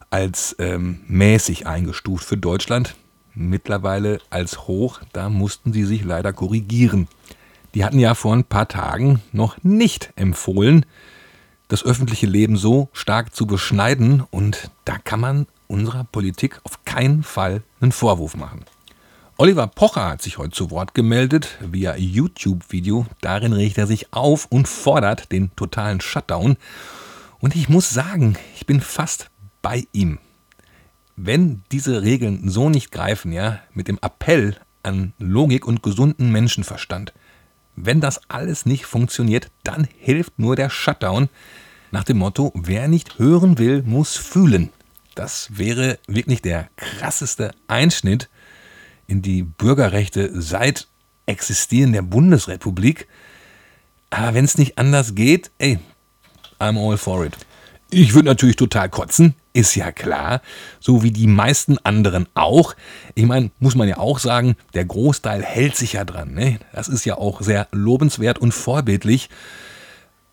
als 0.10 0.56
ähm, 0.60 1.02
mäßig 1.08 1.68
eingestuft 1.68 2.26
für 2.26 2.38
Deutschland. 2.38 2.96
Mittlerweile 3.36 4.20
als 4.30 4.68
hoch, 4.68 5.02
da 5.14 5.30
mussten 5.30 5.72
sie 5.72 5.84
sich 5.84 6.04
leider 6.04 6.34
korrigieren. 6.34 7.08
Die 7.76 7.86
hatten 7.86 8.00
ja 8.00 8.16
vor 8.16 8.34
ein 8.36 8.44
paar 8.44 8.68
Tagen 8.68 9.22
noch 9.32 9.64
nicht 9.64 10.12
empfohlen, 10.16 10.86
das 11.68 11.86
öffentliche 11.86 12.26
Leben 12.26 12.58
so 12.58 12.90
stark 12.94 13.36
zu 13.36 13.46
beschneiden 13.46 14.24
und 14.32 14.72
da 14.86 14.98
kann 14.98 15.20
man 15.20 15.48
unserer 15.68 16.04
Politik 16.06 16.60
auf 16.64 16.84
keinen 16.84 17.22
Fall 17.22 17.62
einen 17.80 17.92
Vorwurf 17.92 18.36
machen. 18.36 18.66
Oliver 19.42 19.68
Pocher 19.68 20.10
hat 20.10 20.22
sich 20.22 20.38
heute 20.38 20.52
zu 20.52 20.70
Wort 20.70 20.94
gemeldet 20.94 21.60
via 21.62 21.96
YouTube-Video. 21.96 23.06
Darin 23.22 23.54
regt 23.54 23.78
er 23.78 23.88
sich 23.88 24.12
auf 24.12 24.48
und 24.48 24.68
fordert 24.68 25.32
den 25.32 25.56
totalen 25.56 26.02
Shutdown. 26.02 26.58
Und 27.40 27.56
ich 27.56 27.70
muss 27.70 27.90
sagen, 27.90 28.38
ich 28.58 28.66
bin 28.66 28.82
fast 28.82 29.30
bei 29.62 29.88
ihm. 29.94 30.20
Wenn 31.16 31.64
diese 31.72 32.02
Regeln 32.02 32.50
so 32.50 32.70
nicht 32.70 32.92
greifen, 32.92 33.32
ja, 33.32 33.62
mit 33.74 33.88
dem 33.88 33.98
Appell 34.02 34.58
an 34.84 35.14
Logik 35.20 35.66
und 35.66 35.84
gesunden 35.84 36.34
Menschenverstand, 36.34 37.14
wenn 37.78 38.02
das 38.02 38.20
alles 38.30 38.66
nicht 38.66 38.86
funktioniert, 38.86 39.50
dann 39.64 39.88
hilft 40.00 40.38
nur 40.38 40.58
der 40.58 40.70
Shutdown 40.70 41.30
nach 41.92 42.04
dem 42.04 42.18
Motto, 42.18 42.52
wer 42.56 42.90
nicht 42.90 43.20
hören 43.20 43.58
will, 43.58 43.84
muss 43.84 44.18
fühlen. 44.18 44.70
Das 45.16 45.48
wäre 45.58 45.98
wirklich 46.08 46.42
der 46.42 46.68
krasseste 46.76 47.52
Einschnitt 47.68 48.28
in 49.10 49.22
die 49.22 49.44
Bürgerrechte 49.44 50.30
seit 50.34 50.88
Existieren 51.26 51.94
der 51.94 52.02
Bundesrepublik. 52.02 53.08
Aber 54.10 54.34
wenn 54.34 54.46
es 54.46 54.58
nicht 54.58 54.78
anders 54.78 55.16
geht, 55.16 55.52
ey, 55.60 55.80
I'm 56.60 56.78
all 56.78 56.98
for 56.98 57.26
it. 57.26 57.38
Ich 57.92 58.14
würde 58.14 58.28
natürlich 58.28 58.56
total 58.56 58.90
kotzen, 58.90 59.34
ist 59.54 59.76
ja 59.76 59.92
klar, 59.92 60.42
so 60.80 61.02
wie 61.02 61.12
die 61.12 61.28
meisten 61.28 61.78
anderen 61.80 62.28
auch. 62.36 62.76
Ich 63.16 63.26
meine, 63.26 63.52
muss 63.60 63.76
man 63.76 63.88
ja 63.88 63.98
auch 63.98 64.20
sagen, 64.20 64.56
der 64.74 64.86
Großteil 64.86 65.44
hält 65.44 65.76
sich 65.76 65.94
ja 65.94 66.06
dran. 66.06 66.34
Ne? 66.34 66.60
Das 66.74 66.88
ist 66.88 67.06
ja 67.06 67.18
auch 67.18 67.42
sehr 67.42 67.68
lobenswert 67.72 68.38
und 68.38 68.54
vorbildlich. 68.54 69.30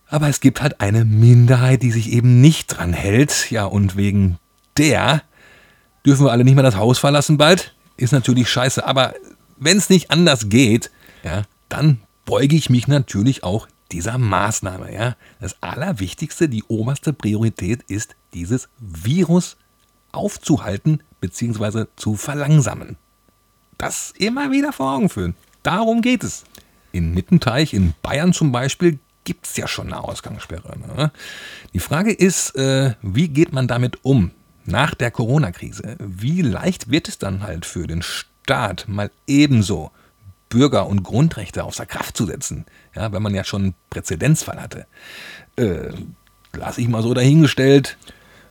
Aber 0.09 0.29
es 0.29 0.41
gibt 0.41 0.63
halt 0.63 0.81
eine 0.81 1.05
Minderheit, 1.05 1.83
die 1.83 1.93
sich 1.93 2.13
eben 2.13 2.41
nicht 2.41 2.69
dran 2.69 2.93
hält. 2.93 3.51
Ja, 3.51 3.65
und 3.65 3.97
wegen 3.97 4.39
der 4.77 5.23
dürfen 6.05 6.27
wir 6.27 6.33
alle 6.33 6.45
nicht 6.45 6.55
mehr 6.55 6.63
das 6.63 6.77
Haus 6.77 6.99
verlassen 6.99 7.39
bald 7.39 7.76
ist 7.97 8.13
natürlich 8.13 8.49
scheiße. 8.49 8.87
Aber 8.87 9.15
wenn 9.57 9.79
es 9.79 9.89
nicht 9.89 10.11
anders 10.11 10.49
geht, 10.49 10.91
ja, 11.23 11.43
dann 11.69 12.01
beuge 12.25 12.57
ich 12.57 12.71
mich 12.71 12.89
natürlich 12.89 13.43
auch 13.45 13.69
dieser 13.93 14.19
Maßnahme. 14.19 14.93
Ja. 14.93 15.17
Das 15.41 15.57
Allerwichtigste, 15.63 16.49
die 16.49 16.65
oberste 16.65 17.13
Priorität 17.13 17.83
ist, 17.85 18.17
dieses 18.35 18.69
Virus 18.79 19.57
aufzuhalten 20.13 21.03
bzw. 21.21 21.87
zu 21.97 22.17
verlangsamen. 22.17 22.97
Das 23.79 24.13
immer 24.17 24.51
wieder 24.51 24.73
vor 24.73 24.93
Augen 24.93 25.09
führen. 25.09 25.35
Darum 25.63 26.01
geht 26.01 26.25
es. 26.25 26.45
In 26.93 27.13
Mittenteich, 27.13 27.75
in 27.75 27.95
Bayern 28.03 28.33
zum 28.33 28.53
Beispiel, 28.53 28.99
gibt 29.25 29.47
es 29.47 29.57
ja 29.57 29.69
schon 29.69 29.89
eine 29.89 30.03
Ausgangssperre. 30.03 30.79
Ne? 30.79 31.11
Die 31.75 31.81
Frage 31.81 32.13
ist, 32.13 32.55
äh, 32.57 32.95
wie 33.03 33.29
geht 33.29 33.53
man 33.53 33.69
damit 33.69 34.05
um? 34.05 34.31
Nach 34.67 34.95
der 34.95 35.11
Corona-Krise, 35.11 35.97
wie 35.99 36.43
leicht 36.43 36.91
wird 36.91 37.09
es 37.09 37.19
dann 37.19 37.43
halt 37.43 37.67
für 37.67 37.87
den 37.87 38.03
Staat 38.03 38.87
mal 38.89 39.11
ebenso 39.27 39.91
Bürger- 40.49 40.87
und 40.87 41.03
Grundrechte 41.03 41.65
außer 41.65 41.87
Kraft 41.87 42.17
zu 42.17 42.27
setzen, 42.27 42.67
ja, 42.95 43.13
wenn 43.13 43.23
man 43.23 43.35
ja 43.35 43.45
schon 43.45 43.63
einen 43.63 43.75
Präzedenzfall 43.91 44.61
hatte. 44.61 44.87
Äh, 45.57 45.91
lass 46.53 46.79
ich 46.79 46.89
mal 46.89 47.03
so 47.03 47.15
dahingestellt. 47.15 47.97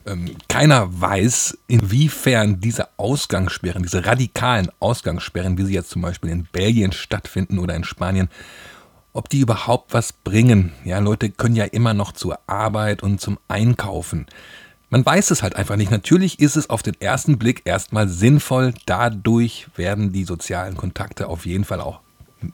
Ähm, 0.05 0.35
keiner 0.47 1.01
weiß, 1.01 1.57
inwiefern 1.67 2.59
diese 2.59 2.89
Ausgangssperren, 2.97 3.81
diese 3.83 4.05
radikalen 4.05 4.69
Ausgangssperren, 4.79 5.57
wie 5.57 5.63
sie 5.63 5.73
jetzt 5.73 5.89
zum 5.89 6.01
Beispiel 6.01 6.29
in 6.29 6.45
Belgien 6.51 6.91
stattfinden 6.91 7.57
oder 7.59 7.75
in 7.75 7.83
Spanien, 7.83 8.29
ob 9.13 9.29
die 9.29 9.39
überhaupt 9.39 9.93
was 9.93 10.13
bringen. 10.13 10.73
Ja, 10.83 10.99
Leute 10.99 11.29
können 11.29 11.55
ja 11.55 11.65
immer 11.65 11.93
noch 11.93 12.11
zur 12.11 12.39
Arbeit 12.47 13.01
und 13.01 13.19
zum 13.21 13.39
Einkaufen. 13.47 14.27
Man 14.89 15.05
weiß 15.05 15.31
es 15.31 15.43
halt 15.43 15.55
einfach 15.55 15.75
nicht. 15.75 15.91
Natürlich 15.91 16.39
ist 16.39 16.55
es 16.55 16.69
auf 16.69 16.83
den 16.83 16.99
ersten 17.01 17.37
Blick 17.37 17.63
erstmal 17.65 18.07
sinnvoll. 18.07 18.73
Dadurch 18.85 19.67
werden 19.75 20.11
die 20.11 20.23
sozialen 20.23 20.77
Kontakte 20.77 21.27
auf 21.27 21.45
jeden 21.45 21.65
Fall 21.65 21.81
auch 21.81 22.01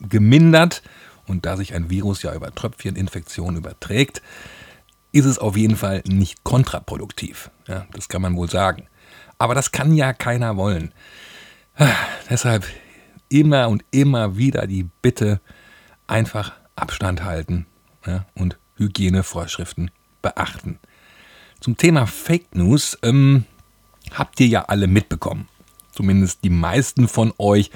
gemindert. 0.02 0.82
Und 1.28 1.46
da 1.46 1.56
sich 1.58 1.74
ein 1.74 1.90
Virus 1.90 2.24
ja 2.24 2.34
über 2.34 2.54
Tröpfcheninfektionen 2.54 3.58
überträgt, 3.58 4.22
ist 5.12 5.26
es 5.26 5.40
auf 5.40 5.58
jeden 5.58 5.76
Fall 5.76 6.02
nicht 6.06 6.44
kontraproduktiv. 6.44 7.52
Ja, 7.68 7.86
das 7.94 8.10
kann 8.10 8.22
man 8.22 8.36
wohl 8.36 8.50
sagen. 8.50 8.88
Aber 9.38 9.56
das 9.56 9.72
kann 9.72 9.94
ja 9.94 10.14
keiner 10.14 10.58
wollen. 10.58 10.94
Deshalb 12.30 12.66
immer 13.30 13.70
und 13.70 13.84
immer 13.92 14.38
wieder 14.38 14.68
die 14.68 14.88
Bitte, 15.02 15.40
einfach 16.08 16.54
Abstand 16.76 17.24
halten 17.24 17.66
ja, 18.06 18.26
und 18.36 18.58
Hygienevorschriften 18.76 19.92
beachten. 20.22 20.80
Zum 21.62 21.78
Thema 21.78 22.08
Fake 22.08 22.56
News 22.56 22.98
ähm, 23.04 23.46
habt 24.12 24.40
ihr 24.40 24.48
ja 24.48 24.64
alle 24.64 24.88
mitbekommen. 24.88 25.48
Zumindest 25.92 26.44
die 26.44 26.50
meisten 26.50 27.08
von 27.08 27.34
euch. 27.38 27.70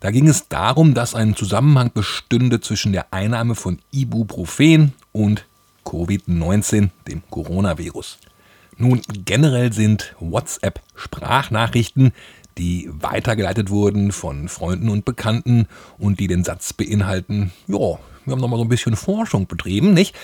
Da 0.00 0.10
ging 0.10 0.26
es 0.26 0.48
darum, 0.48 0.94
dass 0.94 1.14
ein 1.14 1.36
Zusammenhang 1.36 1.92
bestünde 1.94 2.60
zwischen 2.60 2.90
der 2.92 3.14
Einnahme 3.14 3.54
von 3.54 3.78
Ibuprofen 3.92 4.94
und 5.12 5.46
Covid-19, 5.84 6.88
dem 7.06 7.22
Coronavirus. 7.30 8.18
Nun, 8.78 9.00
generell 9.24 9.72
sind 9.72 10.16
WhatsApp-Sprachnachrichten, 10.18 12.10
die 12.58 12.90
weitergeleitet 12.90 13.70
wurden 13.70 14.10
von 14.10 14.48
Freunden 14.48 14.88
und 14.88 15.04
Bekannten 15.04 15.68
und 15.98 16.18
die 16.18 16.26
den 16.26 16.42
Satz 16.42 16.72
beinhalten, 16.72 17.52
ja, 17.68 17.78
wir 17.78 18.32
haben 18.32 18.40
noch 18.40 18.48
mal 18.48 18.56
so 18.56 18.64
ein 18.64 18.68
bisschen 18.68 18.96
Forschung 18.96 19.46
betrieben, 19.46 19.94
nicht? 19.94 20.16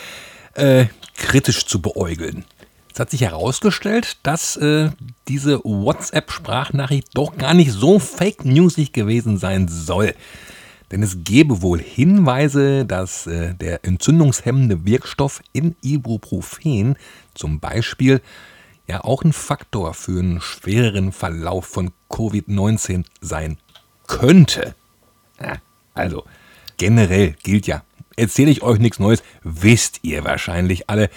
Äh, 0.55 0.87
kritisch 1.17 1.67
zu 1.67 1.81
beäugeln. 1.81 2.45
Es 2.97 3.01
hat 3.01 3.11
sich 3.11 3.21
herausgestellt, 3.21 4.17
dass 4.23 4.57
äh, 4.57 4.89
diese 5.29 5.61
WhatsApp-Sprachnachricht 5.63 7.09
doch 7.13 7.37
gar 7.37 7.53
nicht 7.53 7.71
so 7.71 7.99
fake 7.99 8.47
newsig 8.47 8.95
gewesen 8.95 9.37
sein 9.37 9.69
soll. 9.69 10.15
Denn 10.91 11.03
es 11.03 11.19
gäbe 11.23 11.61
wohl 11.61 11.79
Hinweise, 11.79 12.87
dass 12.87 13.27
äh, 13.27 13.53
der 13.53 13.85
entzündungshemmende 13.85 14.87
Wirkstoff 14.87 15.43
in 15.53 15.77
Ibuprofen 15.83 16.97
zum 17.35 17.61
Beispiel 17.61 18.23
ja 18.87 19.05
auch 19.05 19.25
ein 19.25 19.35
Faktor 19.35 19.93
für 19.93 20.19
einen 20.19 20.41
schwereren 20.41 21.13
Verlauf 21.13 21.67
von 21.67 21.93
Covid-19 22.09 23.05
sein 23.21 23.59
könnte. 24.07 24.75
Also, 25.93 26.25
generell 26.79 27.37
gilt 27.43 27.67
ja, 27.67 27.83
erzähle 28.17 28.51
ich 28.51 28.63
euch 28.63 28.79
nichts 28.79 28.99
Neues, 28.99 29.23
wisst 29.43 30.01
ihr 30.01 30.25
wahrscheinlich 30.25 30.89
alle. 30.89 31.11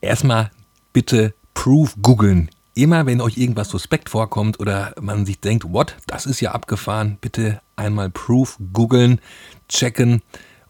Erstmal 0.00 0.50
bitte 0.92 1.34
Proof 1.54 1.96
googeln. 2.02 2.50
Immer 2.74 3.06
wenn 3.06 3.20
euch 3.20 3.36
irgendwas 3.36 3.68
suspekt 3.68 4.10
vorkommt 4.10 4.58
oder 4.58 4.94
man 5.00 5.24
sich 5.26 5.40
denkt, 5.40 5.64
what, 5.72 5.96
das 6.06 6.26
ist 6.26 6.40
ja 6.40 6.52
abgefahren, 6.52 7.18
bitte 7.20 7.60
einmal 7.76 8.10
Proof 8.10 8.58
googeln, 8.72 9.20
checken, 9.68 10.22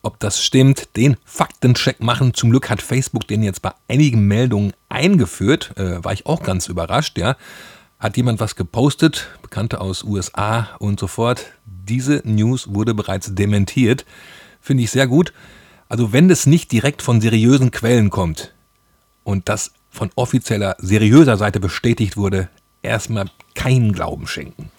ob 0.02 0.21
das 0.21 0.44
stimmt, 0.44 0.97
den 0.97 1.16
Faktencheck 1.25 2.00
machen. 2.00 2.35
Zum 2.35 2.50
Glück 2.50 2.68
hat 2.68 2.83
Facebook 2.83 3.26
den 3.26 3.42
jetzt 3.42 3.62
bei 3.62 3.73
einigen 3.88 4.26
Meldungen 4.26 4.75
eingeführt, 4.90 5.73
äh, 5.76 6.04
war 6.04 6.12
ich 6.12 6.26
auch 6.26 6.42
ganz 6.42 6.68
überrascht, 6.68 7.18
ja. 7.18 7.37
Hat 7.99 8.16
jemand 8.18 8.38
was 8.38 8.54
gepostet, 8.54 9.28
Bekannte 9.40 9.80
aus 9.80 10.04
USA 10.04 10.68
und 10.78 11.00
so 11.00 11.06
fort. 11.06 11.47
Diese 11.64 12.21
News 12.25 12.75
wurde 12.75 12.92
bereits 12.92 13.35
dementiert. 13.35 14.04
Finde 14.61 14.83
ich 14.83 14.90
sehr 14.90 15.06
gut. 15.06 15.33
Also 15.88 16.12
wenn 16.12 16.28
es 16.28 16.44
nicht 16.44 16.71
direkt 16.71 17.00
von 17.00 17.21
seriösen 17.21 17.71
Quellen 17.71 18.11
kommt 18.11 18.53
und 19.25 19.49
das 19.49 19.73
von 19.90 20.11
offizieller, 20.14 20.76
seriöser 20.78 21.37
Seite 21.37 21.61
bestätigt 21.61 22.16
wurde, 22.16 22.49
erstmal 22.83 23.26
keinen 23.54 23.93
Glauben 23.93 24.26
schenken. 24.26 24.71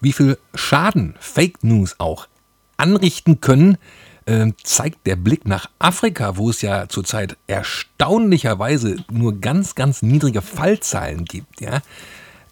Wie 0.00 0.12
viel 0.12 0.38
Schaden 0.54 1.14
Fake 1.20 1.62
News 1.62 1.96
auch 1.98 2.28
anrichten 2.76 3.40
können, 3.40 3.78
äh, 4.26 4.52
zeigt 4.62 5.06
der 5.06 5.16
Blick 5.16 5.46
nach 5.46 5.70
Afrika, 5.78 6.36
wo 6.36 6.50
es 6.50 6.60
ja 6.62 6.88
zurzeit 6.88 7.36
erstaunlicherweise 7.46 8.96
nur 9.10 9.40
ganz, 9.40 9.74
ganz 9.74 10.02
niedrige 10.02 10.42
Fallzahlen 10.42 11.24
gibt. 11.24 11.60
Ja? 11.60 11.80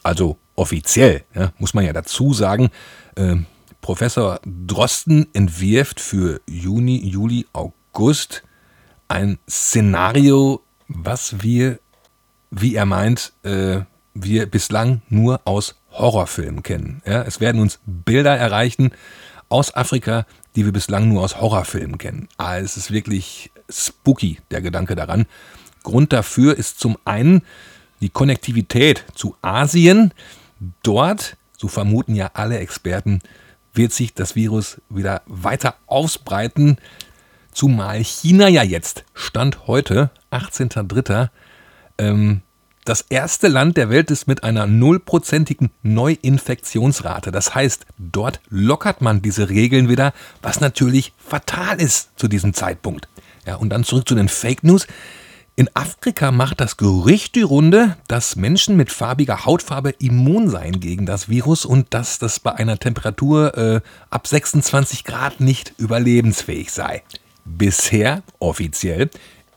Also 0.03 0.39
offiziell, 0.55 1.25
ja, 1.35 1.53
muss 1.59 1.75
man 1.75 1.85
ja 1.85 1.93
dazu 1.93 2.33
sagen. 2.33 2.71
Äh, 3.17 3.37
Professor 3.81 4.41
Drosten 4.45 5.27
entwirft 5.35 6.01
für 6.01 6.41
Juni, 6.47 7.07
Juli, 7.07 7.47
August 7.53 8.43
ein 9.09 9.39
Szenario, 9.49 10.63
was 10.95 11.43
wir 11.43 11.79
wie 12.55 12.75
er 12.75 12.87
meint, 12.87 13.33
äh, 13.43 13.81
wir 14.15 14.47
bislang 14.47 15.03
nur 15.09 15.41
aus 15.45 15.75
Horrorfilmen 15.91 16.63
kennen. 16.63 17.03
Ja, 17.05 17.23
es 17.23 17.41
werden 17.41 17.61
uns 17.61 17.81
Bilder 17.85 18.37
erreichen 18.37 18.93
aus 19.49 19.75
Afrika, 19.75 20.27
die 20.55 20.65
wir 20.65 20.73
bislang 20.73 21.09
nur 21.09 21.23
aus 21.23 21.41
Horrorfilmen 21.41 21.99
kennen. 21.99 22.29
Ah, 22.37 22.59
es 22.59 22.77
ist 22.77 22.93
wirklich 22.93 23.51
spooky, 23.69 24.39
der 24.51 24.61
Gedanke 24.61 24.95
daran. 24.95 25.27
Grund 25.83 26.13
dafür 26.13 26.57
ist 26.57 26.79
zum 26.79 26.97
einen 27.05 27.43
die 28.01 28.09
Konnektivität 28.09 29.05
zu 29.15 29.37
Asien. 29.43 30.13
Dort, 30.83 31.37
so 31.57 31.69
vermuten 31.69 32.15
ja 32.15 32.31
alle 32.35 32.59
Experten, 32.59 33.21
wird 33.73 33.93
sich 33.93 34.15
das 34.15 34.37
Virus 34.37 34.81
wieder 34.89 35.23
weiter 35.27 35.75
ausbreiten. 35.87 36.79
Zumal 37.55 38.03
China 38.03 38.49
ja 38.49 38.65
jetzt, 38.65 39.05
Stand 39.15 39.69
heute, 39.69 40.11
18.03., 40.33 41.29
ähm, 41.99 42.43
das 42.85 43.01
erste 43.01 43.49
Land 43.49 43.79
der 43.79 43.89
Welt 43.89 44.11
ist 44.11 44.27
mit 44.27 44.45
einer 44.45 44.67
nullprozentigen 44.67 45.71
Neuinfektionsrate. 45.83 47.33
Das 47.33 47.55
heißt, 47.55 47.87
dort 47.97 48.41
lockert 48.51 49.01
man 49.01 49.23
diese 49.23 49.49
Regeln 49.49 49.89
wieder, 49.89 50.13
was 50.43 50.61
natürlich 50.61 51.15
fatal 51.17 51.81
ist 51.81 52.11
zu 52.17 52.29
diesem 52.29 52.53
Zeitpunkt. 52.53 53.09
Ja, 53.47 53.55
und 53.55 53.71
dann 53.71 53.85
zurück 53.85 54.07
zu 54.07 54.15
den 54.15 54.29
Fake 54.29 54.65
News. 54.65 54.87
In 55.57 55.71
Afrika 55.75 56.33
macht 56.33 56.61
das 56.61 56.77
Gerücht 56.77 57.37
die 57.37 57.43
Runde, 57.43 57.97
dass 58.09 58.37
Menschen 58.37 58.77
mit 58.77 58.91
farbiger 58.91 59.47
Hautfarbe 59.47 59.91
immun 60.01 60.51
seien 60.51 60.81
gegen 60.81 61.07
das 61.07 61.29
Virus 61.29 61.65
und 61.65 61.95
dass 61.95 62.19
das 62.19 62.41
bei 62.41 62.53
einer 62.53 62.79
Temperatur 62.79 63.57
äh, 63.57 63.81
ab 64.11 64.27
26 64.27 65.05
Grad 65.05 65.41
nicht 65.41 65.73
überlebensfähig 65.79 66.73
sei. 66.73 67.03
Bisher, 67.45 68.23
offiziell, 68.39 69.11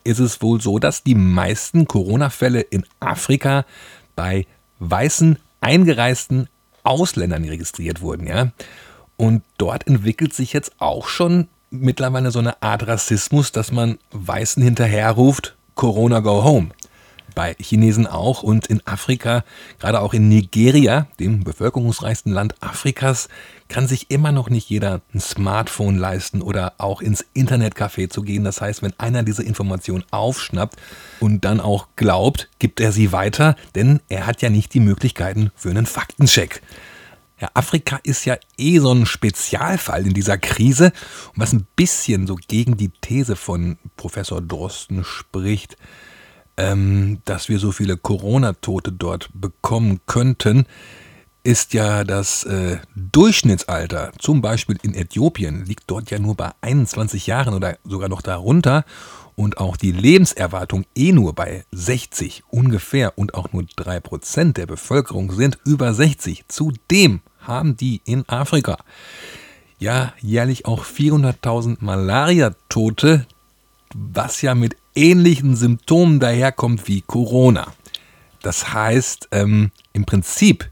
ist 0.03 0.19
es 0.19 0.41
wohl 0.41 0.61
so, 0.61 0.79
dass 0.79 1.03
die 1.03 1.15
meisten 1.15 1.87
Corona-Fälle 1.87 2.61
in 2.61 2.85
Afrika 2.99 3.65
bei 4.15 4.45
weißen, 4.79 5.37
eingereisten 5.61 6.49
Ausländern 6.83 7.43
registriert 7.43 8.01
wurden. 8.01 8.27
Ja? 8.27 8.51
Und 9.17 9.43
dort 9.57 9.87
entwickelt 9.87 10.33
sich 10.33 10.53
jetzt 10.53 10.73
auch 10.79 11.07
schon 11.07 11.47
mittlerweile 11.69 12.31
so 12.31 12.39
eine 12.39 12.61
Art 12.61 12.87
Rassismus, 12.87 13.51
dass 13.51 13.71
man 13.71 13.97
Weißen 14.11 14.63
hinterherruft, 14.63 15.55
Corona 15.75 16.21
go 16.21 16.43
home 16.43 16.69
bei 17.37 17.55
Chinesen 17.59 18.07
auch 18.07 18.41
und 18.41 18.65
in 18.65 18.81
Afrika, 18.87 19.43
gerade 19.77 20.01
auch 20.01 20.15
in 20.15 20.27
Nigeria, 20.27 21.05
dem 21.19 21.43
bevölkerungsreichsten 21.43 22.33
Land 22.33 22.55
Afrikas, 22.63 23.29
kann 23.67 23.87
sich 23.87 24.09
immer 24.09 24.31
noch 24.31 24.49
nicht 24.49 24.67
jeder 24.71 25.01
ein 25.13 25.19
Smartphone 25.19 25.99
leisten 25.99 26.41
oder 26.41 26.73
auch 26.79 26.99
ins 26.99 27.23
Internetcafé 27.35 28.09
zu 28.09 28.23
gehen. 28.23 28.43
Das 28.43 28.59
heißt, 28.59 28.81
wenn 28.81 28.97
einer 28.97 29.21
diese 29.21 29.43
Information 29.43 30.03
aufschnappt 30.09 30.77
und 31.19 31.45
dann 31.45 31.59
auch 31.59 31.89
glaubt, 31.95 32.49
gibt 32.57 32.79
er 32.79 32.91
sie 32.91 33.11
weiter, 33.11 33.55
denn 33.75 33.99
er 34.09 34.25
hat 34.25 34.41
ja 34.41 34.49
nicht 34.49 34.73
die 34.73 34.79
Möglichkeiten 34.79 35.51
für 35.55 35.69
einen 35.69 35.85
Faktencheck. 35.85 36.63
Ja, 37.39 37.51
Afrika 37.53 37.99
ist 38.01 38.25
ja 38.25 38.37
eh 38.57 38.79
so 38.79 38.91
ein 38.91 39.05
Spezialfall 39.05 40.07
in 40.07 40.15
dieser 40.15 40.39
Krise, 40.39 40.85
und 41.35 41.41
was 41.41 41.53
ein 41.53 41.67
bisschen 41.75 42.25
so 42.25 42.35
gegen 42.47 42.77
die 42.77 42.89
These 42.89 43.35
von 43.35 43.77
Professor 43.95 44.41
Drosten 44.41 45.03
spricht, 45.03 45.77
ähm, 46.57 47.19
dass 47.25 47.49
wir 47.49 47.59
so 47.59 47.71
viele 47.71 47.97
Corona-Tote 47.97 48.91
dort 48.91 49.29
bekommen 49.33 50.01
könnten, 50.05 50.65
ist 51.43 51.73
ja 51.73 52.03
das 52.03 52.43
äh, 52.43 52.77
Durchschnittsalter, 52.95 54.11
zum 54.19 54.41
Beispiel 54.41 54.77
in 54.81 54.93
Äthiopien, 54.93 55.65
liegt 55.65 55.83
dort 55.87 56.11
ja 56.11 56.19
nur 56.19 56.35
bei 56.35 56.51
21 56.61 57.27
Jahren 57.27 57.53
oder 57.53 57.77
sogar 57.85 58.09
noch 58.09 58.21
darunter. 58.21 58.83
Und 59.35 59.59
auch 59.59 59.77
die 59.77 59.91
Lebenserwartung 59.91 60.85
eh 60.95 61.11
nur 61.11 61.33
bei 61.33 61.63
60 61.71 62.43
ungefähr. 62.49 63.17
Und 63.17 63.35
auch 63.35 63.53
nur 63.53 63.61
3% 63.61 64.53
der 64.53 64.65
Bevölkerung 64.65 65.31
sind 65.31 65.59
über 65.63 65.93
60. 65.93 66.45
Zudem 66.47 67.21
haben 67.39 67.77
die 67.77 68.01
in 68.03 68.27
Afrika 68.27 68.77
ja 69.79 70.13
jährlich 70.19 70.65
auch 70.65 70.83
400.000 70.83 71.77
Malaria-Tote, 71.79 73.25
was 73.95 74.41
ja 74.41 74.55
mit 74.55 74.75
ähnlichen 74.95 75.55
Symptomen 75.55 76.19
daherkommt 76.19 76.87
wie 76.87 77.01
Corona. 77.01 77.73
Das 78.41 78.73
heißt, 78.73 79.29
ähm, 79.31 79.71
im 79.93 80.05
Prinzip 80.05 80.69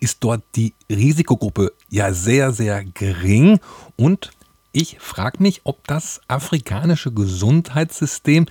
ist 0.00 0.18
dort 0.20 0.42
die 0.54 0.74
Risikogruppe 0.90 1.72
ja 1.88 2.12
sehr, 2.12 2.52
sehr 2.52 2.84
gering 2.84 3.60
und 3.96 4.30
ich 4.72 4.98
frage 5.00 5.42
mich, 5.42 5.62
ob 5.64 5.86
das 5.86 6.20
afrikanische 6.28 7.12
Gesundheitssystem, 7.12 8.46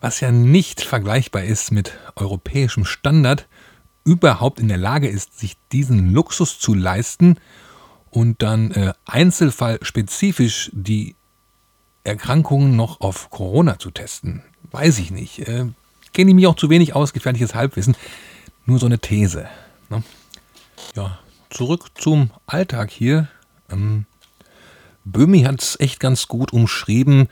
was 0.00 0.20
ja 0.20 0.32
nicht 0.32 0.80
vergleichbar 0.80 1.44
ist 1.44 1.70
mit 1.70 1.98
europäischem 2.16 2.84
Standard, 2.84 3.46
überhaupt 4.04 4.60
in 4.60 4.68
der 4.68 4.78
Lage 4.78 5.08
ist, 5.08 5.38
sich 5.38 5.56
diesen 5.72 6.12
Luxus 6.12 6.58
zu 6.58 6.74
leisten 6.74 7.36
und 8.10 8.42
dann 8.42 8.70
äh, 8.72 8.92
einzelfallspezifisch 9.04 10.70
die 10.72 11.16
Erkrankungen 12.04 12.76
noch 12.76 13.00
auf 13.00 13.30
Corona 13.30 13.78
zu 13.78 13.90
testen. 13.90 14.42
Weiß 14.70 14.98
ich 14.98 15.10
nicht. 15.10 15.40
Äh, 15.40 15.66
Kenne 16.12 16.30
ich 16.30 16.34
mich 16.34 16.46
auch 16.46 16.56
zu 16.56 16.70
wenig 16.70 16.94
aus, 16.94 17.12
gefährliches 17.12 17.54
Halbwissen. 17.54 17.96
Nur 18.66 18.78
so 18.78 18.86
eine 18.86 18.98
These. 18.98 19.48
Ne? 19.88 20.02
Ja, 20.96 21.18
zurück 21.50 21.86
zum 21.94 22.30
Alltag 22.46 22.90
hier. 22.90 23.28
Ähm, 23.70 24.06
Böhmi 25.04 25.42
hat 25.42 25.62
es 25.62 25.78
echt 25.78 26.00
ganz 26.00 26.26
gut 26.28 26.52
umschrieben. 26.52 27.28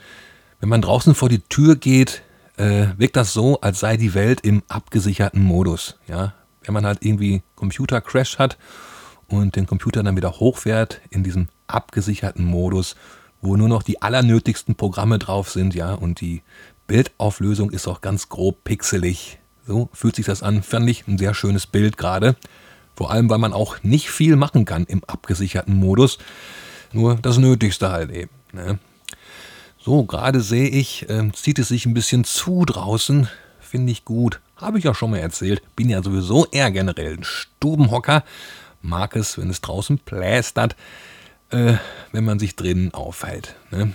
Wenn 0.59 0.69
man 0.69 0.81
draußen 0.81 1.15
vor 1.15 1.29
die 1.29 1.39
Tür 1.39 1.75
geht, 1.75 2.23
äh, 2.57 2.87
wirkt 2.97 3.15
das 3.15 3.33
so, 3.33 3.61
als 3.61 3.79
sei 3.79 3.97
die 3.97 4.13
Welt 4.13 4.41
im 4.41 4.63
abgesicherten 4.67 5.41
Modus. 5.41 5.97
Ja? 6.07 6.33
Wenn 6.63 6.73
man 6.73 6.85
halt 6.85 7.05
irgendwie 7.05 7.41
Computer-Crash 7.55 8.37
hat 8.37 8.57
und 9.27 9.55
den 9.55 9.65
Computer 9.65 10.03
dann 10.03 10.15
wieder 10.15 10.39
hochfährt 10.39 11.01
in 11.09 11.23
diesem 11.23 11.47
abgesicherten 11.67 12.43
Modus, 12.45 12.95
wo 13.41 13.55
nur 13.55 13.69
noch 13.69 13.83
die 13.83 14.01
allernötigsten 14.01 14.75
Programme 14.75 15.19
drauf 15.19 15.49
sind, 15.49 15.75
ja, 15.75 15.93
und 15.93 16.21
die 16.21 16.41
Bildauflösung 16.87 17.71
ist 17.71 17.87
auch 17.87 18.01
ganz 18.01 18.29
grob 18.29 18.63
pixelig. 18.63 19.39
So 19.65 19.89
fühlt 19.93 20.15
sich 20.15 20.25
das 20.25 20.43
an, 20.43 20.63
fand 20.63 20.89
ich 20.89 21.07
ein 21.07 21.17
sehr 21.17 21.33
schönes 21.33 21.67
Bild 21.67 21.97
gerade. 21.97 22.35
Vor 22.95 23.11
allem, 23.11 23.29
weil 23.29 23.37
man 23.37 23.53
auch 23.53 23.81
nicht 23.83 24.09
viel 24.09 24.35
machen 24.35 24.65
kann 24.65 24.85
im 24.85 25.03
abgesicherten 25.05 25.75
Modus. 25.75 26.17
Nur 26.91 27.15
das 27.15 27.37
Nötigste 27.37 27.91
halt 27.91 28.11
eben. 28.11 28.31
Ne? 28.51 28.79
So, 29.77 30.03
gerade 30.03 30.41
sehe 30.41 30.67
ich, 30.67 31.07
äh, 31.09 31.31
zieht 31.31 31.59
es 31.59 31.69
sich 31.69 31.85
ein 31.85 31.93
bisschen 31.93 32.23
zu 32.23 32.65
draußen. 32.65 33.29
Finde 33.59 33.91
ich 33.91 34.03
gut. 34.03 34.41
Habe 34.55 34.79
ich 34.79 34.83
ja 34.83 34.93
schon 34.93 35.11
mal 35.11 35.19
erzählt. 35.19 35.61
Bin 35.75 35.89
ja 35.89 36.03
sowieso 36.03 36.47
eher 36.47 36.71
generell 36.71 37.13
ein 37.13 37.23
Stubenhocker. 37.23 38.23
Mag 38.81 39.15
es, 39.15 39.37
wenn 39.37 39.49
es 39.49 39.61
draußen 39.61 39.99
plästert 39.99 40.75
äh, 41.51 41.75
wenn 42.11 42.25
man 42.25 42.39
sich 42.39 42.55
drinnen 42.55 42.93
aufhält. 42.93 43.55
Ne? 43.71 43.91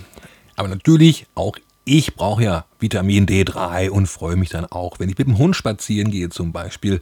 Aber 0.55 0.67
natürlich 0.67 1.27
auch 1.35 1.57
ich 1.85 2.15
brauche 2.15 2.43
ja 2.43 2.65
Vitamin 2.79 3.27
D3 3.27 3.89
und 3.89 4.07
freue 4.07 4.35
mich 4.35 4.49
dann 4.49 4.65
auch, 4.65 4.99
wenn 4.99 5.09
ich 5.09 5.17
mit 5.17 5.27
dem 5.27 5.37
Hund 5.37 5.55
spazieren 5.55 6.11
gehe, 6.11 6.29
zum 6.29 6.51
Beispiel 6.51 7.01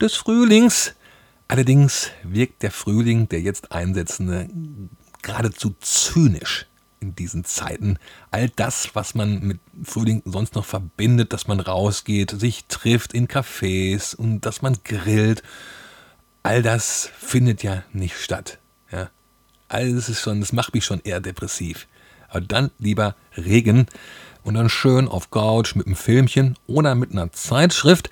des 0.00 0.14
Frühlings. 0.14 0.94
Allerdings 1.48 2.10
wirkt 2.22 2.62
der 2.62 2.70
Frühling, 2.70 3.28
der 3.28 3.40
jetzt 3.40 3.72
einsetzende, 3.72 4.48
geradezu 5.22 5.74
zynisch 5.80 6.66
in 7.00 7.14
diesen 7.14 7.44
Zeiten. 7.44 7.98
All 8.30 8.50
das, 8.50 8.90
was 8.94 9.14
man 9.14 9.40
mit 9.40 9.60
Frühling 9.82 10.22
sonst 10.26 10.54
noch 10.54 10.66
verbindet, 10.66 11.32
dass 11.32 11.48
man 11.48 11.58
rausgeht, 11.58 12.30
sich 12.30 12.66
trifft 12.66 13.14
in 13.14 13.26
Cafés 13.26 14.14
und 14.14 14.42
dass 14.42 14.60
man 14.60 14.76
grillt, 14.84 15.42
all 16.42 16.62
das 16.62 17.10
findet 17.18 17.62
ja 17.62 17.84
nicht 17.92 18.16
statt. 18.16 18.58
Ja? 18.92 19.08
All 19.70 19.94
das 19.94 20.08
ist 20.08 20.20
schon, 20.20 20.40
das 20.40 20.52
macht 20.52 20.74
mich 20.74 20.84
schon 20.84 21.00
eher 21.04 21.20
depressiv. 21.20 21.86
Aber 22.28 22.40
dann 22.40 22.72
lieber 22.80 23.14
Regen 23.36 23.86
und 24.42 24.54
dann 24.54 24.68
schön 24.68 25.06
auf 25.06 25.30
Couch 25.30 25.76
mit 25.76 25.86
einem 25.86 25.94
Filmchen 25.94 26.56
oder 26.66 26.96
mit 26.96 27.12
einer 27.12 27.30
Zeitschrift. 27.30 28.10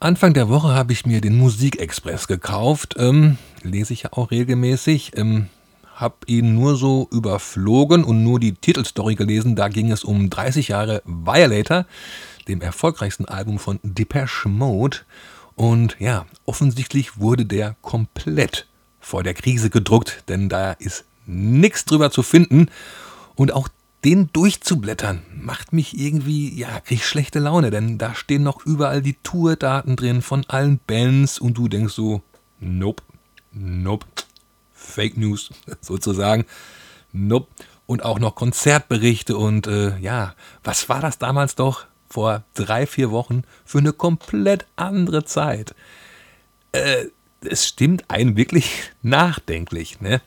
Anfang 0.00 0.34
der 0.34 0.48
Woche 0.48 0.74
habe 0.74 0.92
ich 0.92 1.06
mir 1.06 1.20
den 1.20 1.38
Musikexpress 1.38 2.26
gekauft. 2.26 2.96
Ähm, 2.98 3.38
lese 3.62 3.92
ich 3.92 4.02
ja 4.02 4.12
auch 4.14 4.32
regelmäßig. 4.32 5.12
Ähm, 5.14 5.46
habe 5.94 6.16
ihn 6.26 6.56
nur 6.56 6.74
so 6.74 7.08
überflogen 7.12 8.02
und 8.02 8.24
nur 8.24 8.40
die 8.40 8.54
Titelstory 8.54 9.14
gelesen. 9.14 9.54
Da 9.54 9.68
ging 9.68 9.92
es 9.92 10.02
um 10.02 10.28
30 10.28 10.68
Jahre 10.68 11.02
Violator, 11.04 11.86
dem 12.48 12.60
erfolgreichsten 12.60 13.26
Album 13.26 13.60
von 13.60 13.78
Depeche 13.84 14.48
Mode. 14.48 14.98
Und 15.54 15.94
ja, 16.00 16.26
offensichtlich 16.46 17.20
wurde 17.20 17.46
der 17.46 17.76
komplett 17.80 18.66
vor 19.04 19.22
der 19.22 19.34
Krise 19.34 19.70
gedruckt, 19.70 20.24
denn 20.28 20.48
da 20.48 20.72
ist 20.72 21.04
nichts 21.26 21.84
drüber 21.84 22.10
zu 22.10 22.22
finden. 22.22 22.68
Und 23.34 23.52
auch 23.52 23.68
den 24.04 24.30
durchzublättern 24.32 25.22
macht 25.34 25.72
mich 25.72 25.98
irgendwie, 25.98 26.54
ja, 26.58 26.80
krieg 26.80 26.98
ich 26.98 27.06
schlechte 27.06 27.38
Laune, 27.38 27.70
denn 27.70 27.98
da 27.98 28.14
stehen 28.14 28.42
noch 28.42 28.64
überall 28.66 29.02
die 29.02 29.16
Tourdaten 29.22 29.96
drin 29.96 30.22
von 30.22 30.44
allen 30.48 30.78
Bands 30.86 31.38
und 31.38 31.54
du 31.54 31.68
denkst 31.68 31.94
so, 31.94 32.22
nope, 32.60 33.02
nope, 33.52 34.06
Fake 34.72 35.16
News 35.16 35.50
sozusagen, 35.80 36.44
nope. 37.12 37.48
Und 37.86 38.02
auch 38.02 38.18
noch 38.18 38.34
Konzertberichte 38.34 39.36
und 39.36 39.66
äh, 39.66 39.98
ja, 39.98 40.34
was 40.62 40.88
war 40.88 41.02
das 41.02 41.18
damals 41.18 41.54
doch 41.54 41.84
vor 42.08 42.42
drei, 42.54 42.86
vier 42.86 43.10
Wochen 43.10 43.42
für 43.66 43.76
eine 43.76 43.92
komplett 43.92 44.64
andere 44.76 45.26
Zeit? 45.26 45.74
Äh, 46.72 47.08
es 47.46 47.66
stimmt 47.66 48.04
einen 48.08 48.36
wirklich 48.36 48.90
nachdenklich, 49.02 50.00
ne? 50.00 50.20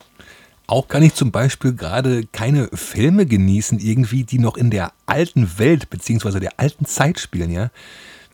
Auch 0.69 0.89
kann 0.89 1.01
ich 1.01 1.13
zum 1.13 1.32
Beispiel 1.32 1.73
gerade 1.73 2.25
keine 2.25 2.67
Filme 2.73 3.25
genießen, 3.25 3.80
irgendwie, 3.80 4.25
die 4.25 4.38
noch 4.38 4.58
in 4.58 4.69
der 4.69 4.91
alten 5.06 5.58
Welt 5.60 5.89
bzw. 5.89 6.41
der 6.41 6.60
alten 6.60 6.86
Zeit 6.86 7.19
spielen, 7.19 7.51
ja. 7.51 7.71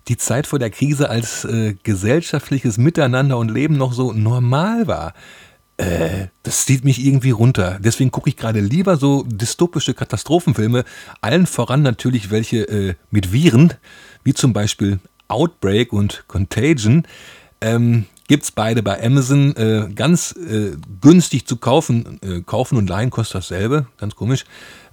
Die 0.07 0.17
Zeit 0.17 0.47
vor 0.47 0.59
der 0.59 0.71
Krise 0.71 1.09
als 1.09 1.45
äh, 1.45 1.75
gesellschaftliches 1.83 2.77
Miteinander 2.77 3.37
und 3.37 3.51
Leben 3.51 3.77
noch 3.77 3.93
so 3.93 4.11
normal 4.13 4.87
war. 4.87 5.13
Äh, 5.77 6.27
das 6.41 6.65
zieht 6.65 6.83
mich 6.83 7.05
irgendwie 7.05 7.31
runter. 7.31 7.79
Deswegen 7.81 8.11
gucke 8.11 8.29
ich 8.29 8.35
gerade 8.35 8.59
lieber 8.59 8.97
so 8.97 9.23
dystopische 9.23 9.93
Katastrophenfilme, 9.93 10.85
allen 11.21 11.45
voran 11.45 11.83
natürlich 11.83 12.31
welche 12.31 12.67
äh, 12.67 12.95
mit 13.11 13.31
Viren, 13.31 13.73
wie 14.23 14.33
zum 14.33 14.53
Beispiel 14.53 14.99
Outbreak 15.27 15.93
und 15.93 16.25
Contagion. 16.27 17.03
Ähm, 17.61 18.05
Gibt 18.27 18.43
es 18.43 18.51
beide 18.51 18.81
bei 18.83 19.03
Amazon 19.03 19.55
äh, 19.55 19.89
ganz 19.93 20.33
äh, 20.33 20.77
günstig 21.01 21.45
zu 21.45 21.57
kaufen. 21.57 22.19
Äh, 22.21 22.41
kaufen 22.41 22.77
und 22.77 22.89
leihen 22.89 23.09
kostet 23.09 23.35
dasselbe, 23.35 23.87
ganz 23.97 24.15
komisch. 24.15 24.45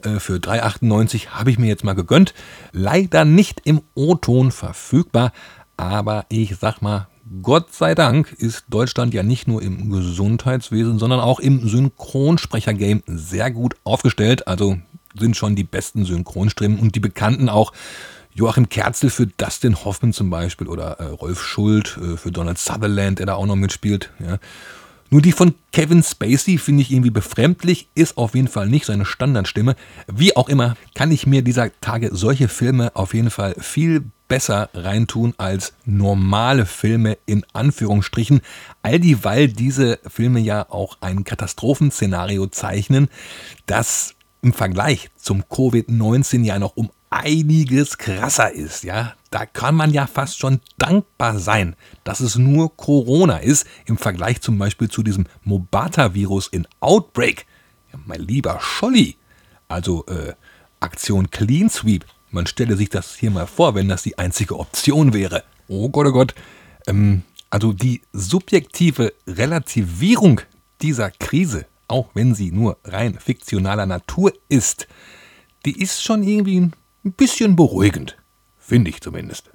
Äh, 0.02 0.18
für 0.18 0.36
3,98 0.36 1.28
habe 1.28 1.50
ich 1.50 1.58
mir 1.58 1.68
jetzt 1.68 1.84
mal 1.84 1.94
gegönnt. 1.94 2.34
Leider 2.72 3.24
nicht 3.24 3.60
im 3.64 3.82
O-Ton 3.94 4.50
verfügbar, 4.50 5.32
aber 5.76 6.26
ich 6.28 6.56
sag 6.56 6.82
mal, 6.82 7.06
Gott 7.42 7.72
sei 7.72 7.94
Dank 7.94 8.32
ist 8.32 8.64
Deutschland 8.68 9.14
ja 9.14 9.22
nicht 9.22 9.46
nur 9.46 9.62
im 9.62 9.90
Gesundheitswesen, 9.90 10.98
sondern 10.98 11.20
auch 11.20 11.38
im 11.38 11.68
Synchronsprecher-Game 11.68 13.04
sehr 13.06 13.52
gut 13.52 13.76
aufgestellt. 13.84 14.48
Also 14.48 14.78
sind 15.16 15.36
schon 15.36 15.54
die 15.54 15.64
besten 15.64 16.04
Synchronstimmen 16.04 16.80
und 16.80 16.96
die 16.96 17.00
bekannten 17.00 17.48
auch 17.48 17.72
Joachim 18.40 18.70
Kerzel 18.70 19.10
für 19.10 19.26
Dustin 19.26 19.84
Hoffman 19.84 20.14
zum 20.14 20.30
Beispiel 20.30 20.66
oder 20.66 20.92
äh, 20.98 21.04
Rolf 21.04 21.42
Schuld 21.42 21.98
äh, 22.02 22.16
für 22.16 22.32
Donald 22.32 22.56
Sutherland, 22.56 23.18
der 23.18 23.26
da 23.26 23.34
auch 23.34 23.44
noch 23.44 23.54
mitspielt. 23.54 24.10
Ja. 24.18 24.38
Nur 25.10 25.20
die 25.20 25.32
von 25.32 25.54
Kevin 25.72 26.02
Spacey 26.02 26.56
finde 26.56 26.80
ich 26.80 26.90
irgendwie 26.90 27.10
befremdlich, 27.10 27.90
ist 27.94 28.16
auf 28.16 28.34
jeden 28.34 28.48
Fall 28.48 28.66
nicht 28.66 28.86
seine 28.86 29.04
Standardstimme. 29.04 29.76
Wie 30.06 30.34
auch 30.38 30.48
immer, 30.48 30.74
kann 30.94 31.10
ich 31.10 31.26
mir 31.26 31.42
dieser 31.42 31.70
Tage 31.82 32.08
solche 32.12 32.48
Filme 32.48 32.96
auf 32.96 33.12
jeden 33.12 33.28
Fall 33.28 33.54
viel 33.60 34.06
besser 34.26 34.70
reintun 34.72 35.34
als 35.36 35.74
normale 35.84 36.64
Filme 36.64 37.18
in 37.26 37.44
Anführungsstrichen, 37.52 38.40
all 38.80 39.00
dieweil 39.00 39.48
diese 39.48 39.98
Filme 40.08 40.40
ja 40.40 40.64
auch 40.70 40.96
ein 41.02 41.24
Katastrophenszenario 41.24 42.46
zeichnen, 42.46 43.10
das 43.66 44.14
im 44.40 44.54
Vergleich 44.54 45.10
zum 45.16 45.42
Covid-19 45.42 46.44
ja 46.44 46.58
noch 46.58 46.76
um 46.76 46.90
einiges 47.10 47.98
krasser 47.98 48.52
ist, 48.52 48.84
ja. 48.84 49.14
Da 49.30 49.46
kann 49.46 49.76
man 49.76 49.92
ja 49.92 50.06
fast 50.06 50.38
schon 50.38 50.60
dankbar 50.78 51.38
sein, 51.38 51.76
dass 52.02 52.20
es 52.20 52.36
nur 52.36 52.76
Corona 52.76 53.38
ist, 53.38 53.66
im 53.86 53.96
Vergleich 53.96 54.40
zum 54.40 54.58
Beispiel 54.58 54.88
zu 54.88 55.02
diesem 55.02 55.26
Mobata-Virus 55.44 56.48
in 56.48 56.66
Outbreak. 56.80 57.46
Ja, 57.92 57.98
mein 58.06 58.20
lieber 58.20 58.58
Scholli. 58.60 59.16
Also, 59.68 60.04
äh, 60.06 60.34
Aktion 60.80 61.30
Clean 61.30 61.68
Sweep. 61.68 62.04
Man 62.30 62.46
stelle 62.46 62.76
sich 62.76 62.88
das 62.88 63.16
hier 63.16 63.30
mal 63.30 63.46
vor, 63.46 63.74
wenn 63.74 63.88
das 63.88 64.02
die 64.02 64.18
einzige 64.18 64.58
Option 64.58 65.12
wäre. 65.12 65.44
Oh 65.68 65.88
Gott, 65.88 66.06
oh 66.06 66.12
Gott. 66.12 66.34
Ähm, 66.86 67.22
also 67.50 67.72
die 67.72 68.02
subjektive 68.12 69.12
Relativierung 69.26 70.40
dieser 70.82 71.10
Krise, 71.10 71.66
auch 71.88 72.08
wenn 72.14 72.34
sie 72.34 72.52
nur 72.52 72.78
rein 72.84 73.18
fiktionaler 73.18 73.86
Natur 73.86 74.32
ist, 74.48 74.86
die 75.66 75.80
ist 75.80 76.02
schon 76.02 76.22
irgendwie 76.22 76.60
ein 76.60 76.72
ein 77.04 77.12
bisschen 77.12 77.56
beruhigend. 77.56 78.16
Finde 78.58 78.90
ich 78.90 79.00
zumindest. 79.00 79.50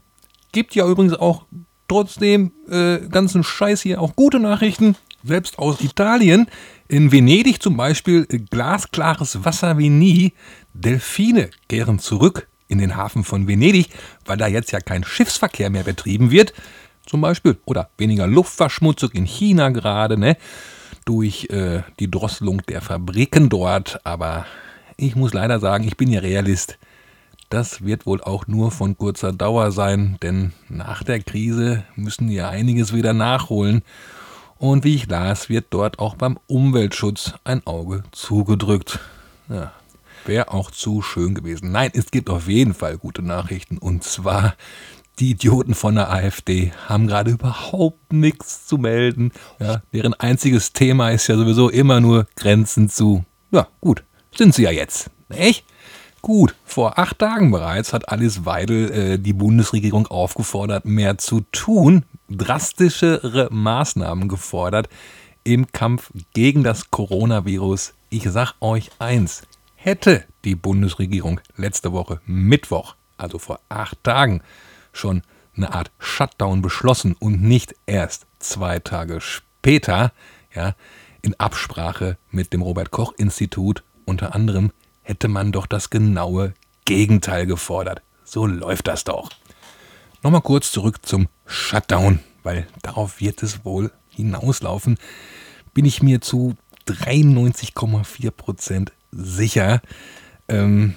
Gibt 0.52 0.76
ja 0.76 0.88
übrigens 0.88 1.14
auch 1.14 1.46
trotzdem 1.88 2.52
äh, 2.70 3.00
ganzen 3.10 3.44
Scheiß 3.44 3.82
hier 3.82 4.02
auch 4.02 4.16
gute 4.16 4.40
Nachrichten, 4.40 4.96
selbst 5.24 5.60
aus 5.60 5.82
Italien. 5.82 6.48
In 6.88 7.12
Venedig 7.12 7.62
zum 7.62 7.78
Beispiel 7.78 8.28
äh, 8.30 8.40
glasklares 8.40 9.44
Wasser 9.44 9.78
wie 9.78 9.90
nie. 9.90 10.34
Delfine 10.74 11.50
kehren 11.68 12.00
zurück 12.00 12.48
in 12.68 12.78
den 12.78 12.96
Hafen 12.96 13.24
von 13.24 13.48
Venedig, 13.48 13.90
weil 14.26 14.38
da 14.38 14.48
jetzt 14.48 14.72
ja 14.72 14.80
kein 14.80 15.04
Schiffsverkehr 15.04 15.70
mehr 15.70 15.84
betrieben 15.84 16.32
wird. 16.32 16.54
Zum 17.06 17.22
Beispiel. 17.22 17.58
Oder 17.66 17.90
weniger 17.98 18.28
Luftverschmutzung 18.28 19.12
in 19.12 19.26
China 19.26 19.70
gerade, 19.70 20.18
ne? 20.18 20.38
Durch 21.06 21.48
äh, 21.52 21.84
die 22.00 22.10
Drosselung 22.10 22.64
der 22.68 22.82
Fabriken 22.82 23.50
dort. 23.50 24.00
Aber 24.04 24.46
ich 24.98 25.16
muss 25.16 25.34
leider 25.34 25.60
sagen, 25.60 25.84
ich 25.84 25.98
bin 25.98 26.10
ja 26.10 26.22
Realist. 26.22 26.80
Das 27.50 27.86
wird 27.86 28.06
wohl 28.06 28.22
auch 28.22 28.48
nur 28.48 28.72
von 28.72 28.98
kurzer 28.98 29.32
Dauer 29.32 29.72
sein, 29.72 30.18
denn 30.24 30.54
nach 30.68 31.04
der 31.04 31.22
Krise 31.22 31.84
müssen 31.96 32.30
ja 32.30 32.50
einiges 32.50 32.94
wieder 32.94 33.14
nachholen. 33.14 33.84
Und 34.58 34.84
wie 34.84 34.96
ich 34.96 35.08
las, 35.08 35.50
wird 35.50 35.68
dort 35.70 36.00
auch 36.00 36.16
beim 36.16 36.40
Umweltschutz 36.48 37.34
ein 37.44 37.66
Auge 37.68 38.04
zugedrückt. 38.12 39.00
Ja, 39.48 39.74
wäre 40.26 40.52
auch 40.54 40.72
zu 40.72 41.02
schön 41.02 41.36
gewesen. 41.36 41.72
Nein, 41.72 41.92
es 41.94 42.10
gibt 42.10 42.30
auf 42.30 42.48
jeden 42.48 42.74
Fall 42.74 42.98
gute 42.98 43.22
Nachrichten. 43.22 43.78
Und 43.78 44.04
zwar, 44.04 44.56
die 45.20 45.32
Idioten 45.32 45.76
von 45.76 45.96
der 45.96 46.10
AfD 46.12 46.72
haben 46.88 47.06
gerade 47.06 47.32
überhaupt 47.32 48.12
nichts 48.12 48.66
zu 48.66 48.78
melden. 48.78 49.32
Ja, 49.60 49.84
deren 49.94 50.14
einziges 50.14 50.74
Thema 50.74 51.12
ist 51.12 51.28
ja 51.28 51.38
sowieso 51.38 51.70
immer 51.70 52.00
nur 52.02 52.26
Grenzen 52.36 52.90
zu. 52.90 53.24
Ja, 53.52 53.68
gut, 53.82 54.04
sind 54.36 54.56
sie 54.56 54.64
ja 54.64 54.72
jetzt. 54.72 55.12
Echt? 55.30 55.66
Gut, 56.26 56.56
vor 56.66 56.98
acht 56.98 57.20
Tagen 57.20 57.52
bereits 57.52 57.94
hat 57.94 58.10
Alice 58.10 58.46
Weidel 58.46 58.92
äh, 58.92 59.20
die 59.20 59.32
Bundesregierung 59.32 60.08
aufgefordert, 60.08 60.84
mehr 60.84 61.20
zu 61.20 61.42
tun, 61.52 62.04
drastischere 62.32 63.48
Maßnahmen 63.52 64.28
gefordert 64.28 64.90
im 65.44 65.72
Kampf 65.72 66.12
gegen 66.34 66.64
das 66.64 66.90
Coronavirus. 66.90 67.94
Ich 68.10 68.24
sag 68.24 68.56
euch 68.60 68.90
eins, 68.98 69.44
hätte 69.76 70.24
die 70.46 70.56
Bundesregierung 70.56 71.42
letzte 71.58 71.92
Woche 71.94 72.20
Mittwoch, 72.26 72.96
also 73.18 73.38
vor 73.38 73.60
acht 73.70 74.04
Tagen, 74.04 74.42
schon 74.94 75.22
eine 75.56 75.76
Art 75.76 75.92
Shutdown 76.00 76.64
beschlossen 76.64 77.16
und 77.20 77.44
nicht 77.44 77.76
erst 77.86 78.26
zwei 78.40 78.80
Tage 78.80 79.22
später, 79.22 80.12
ja, 80.56 80.74
in 81.22 81.40
Absprache 81.40 82.18
mit 82.32 82.52
dem 82.52 82.64
Robert 82.64 82.90
Koch 82.90 83.14
Institut 83.16 83.84
unter 84.06 84.34
anderem 84.34 84.72
hätte 85.06 85.28
man 85.28 85.52
doch 85.52 85.68
das 85.68 85.90
genaue 85.90 86.54
Gegenteil 86.84 87.46
gefordert. 87.46 88.02
So 88.24 88.46
läuft 88.46 88.88
das 88.88 89.04
doch. 89.04 89.30
Nochmal 90.24 90.42
kurz 90.42 90.72
zurück 90.72 91.06
zum 91.06 91.28
Shutdown, 91.46 92.20
weil 92.44 92.68
darauf 92.82 93.22
wird 93.22 93.44
es 93.44 93.64
wohl 93.64 93.92
hinauslaufen. 94.10 94.98
Bin 95.74 95.86
ich 95.86 96.02
mir 96.02 96.22
zu 96.22 96.56
93,4% 96.88 98.90
sicher. 99.12 99.82
Ähm, 100.48 100.96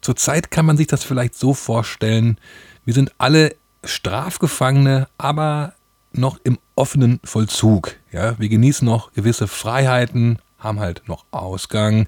Zurzeit 0.00 0.50
kann 0.50 0.66
man 0.66 0.76
sich 0.76 0.86
das 0.86 1.04
vielleicht 1.04 1.34
so 1.34 1.54
vorstellen, 1.54 2.38
wir 2.84 2.94
sind 2.94 3.12
alle 3.18 3.54
Strafgefangene, 3.84 5.08
aber 5.18 5.74
noch 6.12 6.38
im 6.44 6.58
offenen 6.74 7.20
Vollzug. 7.24 7.96
Ja, 8.12 8.38
wir 8.38 8.48
genießen 8.48 8.86
noch 8.86 9.12
gewisse 9.12 9.48
Freiheiten, 9.48 10.38
haben 10.58 10.80
halt 10.80 11.02
noch 11.06 11.26
Ausgang. 11.30 12.06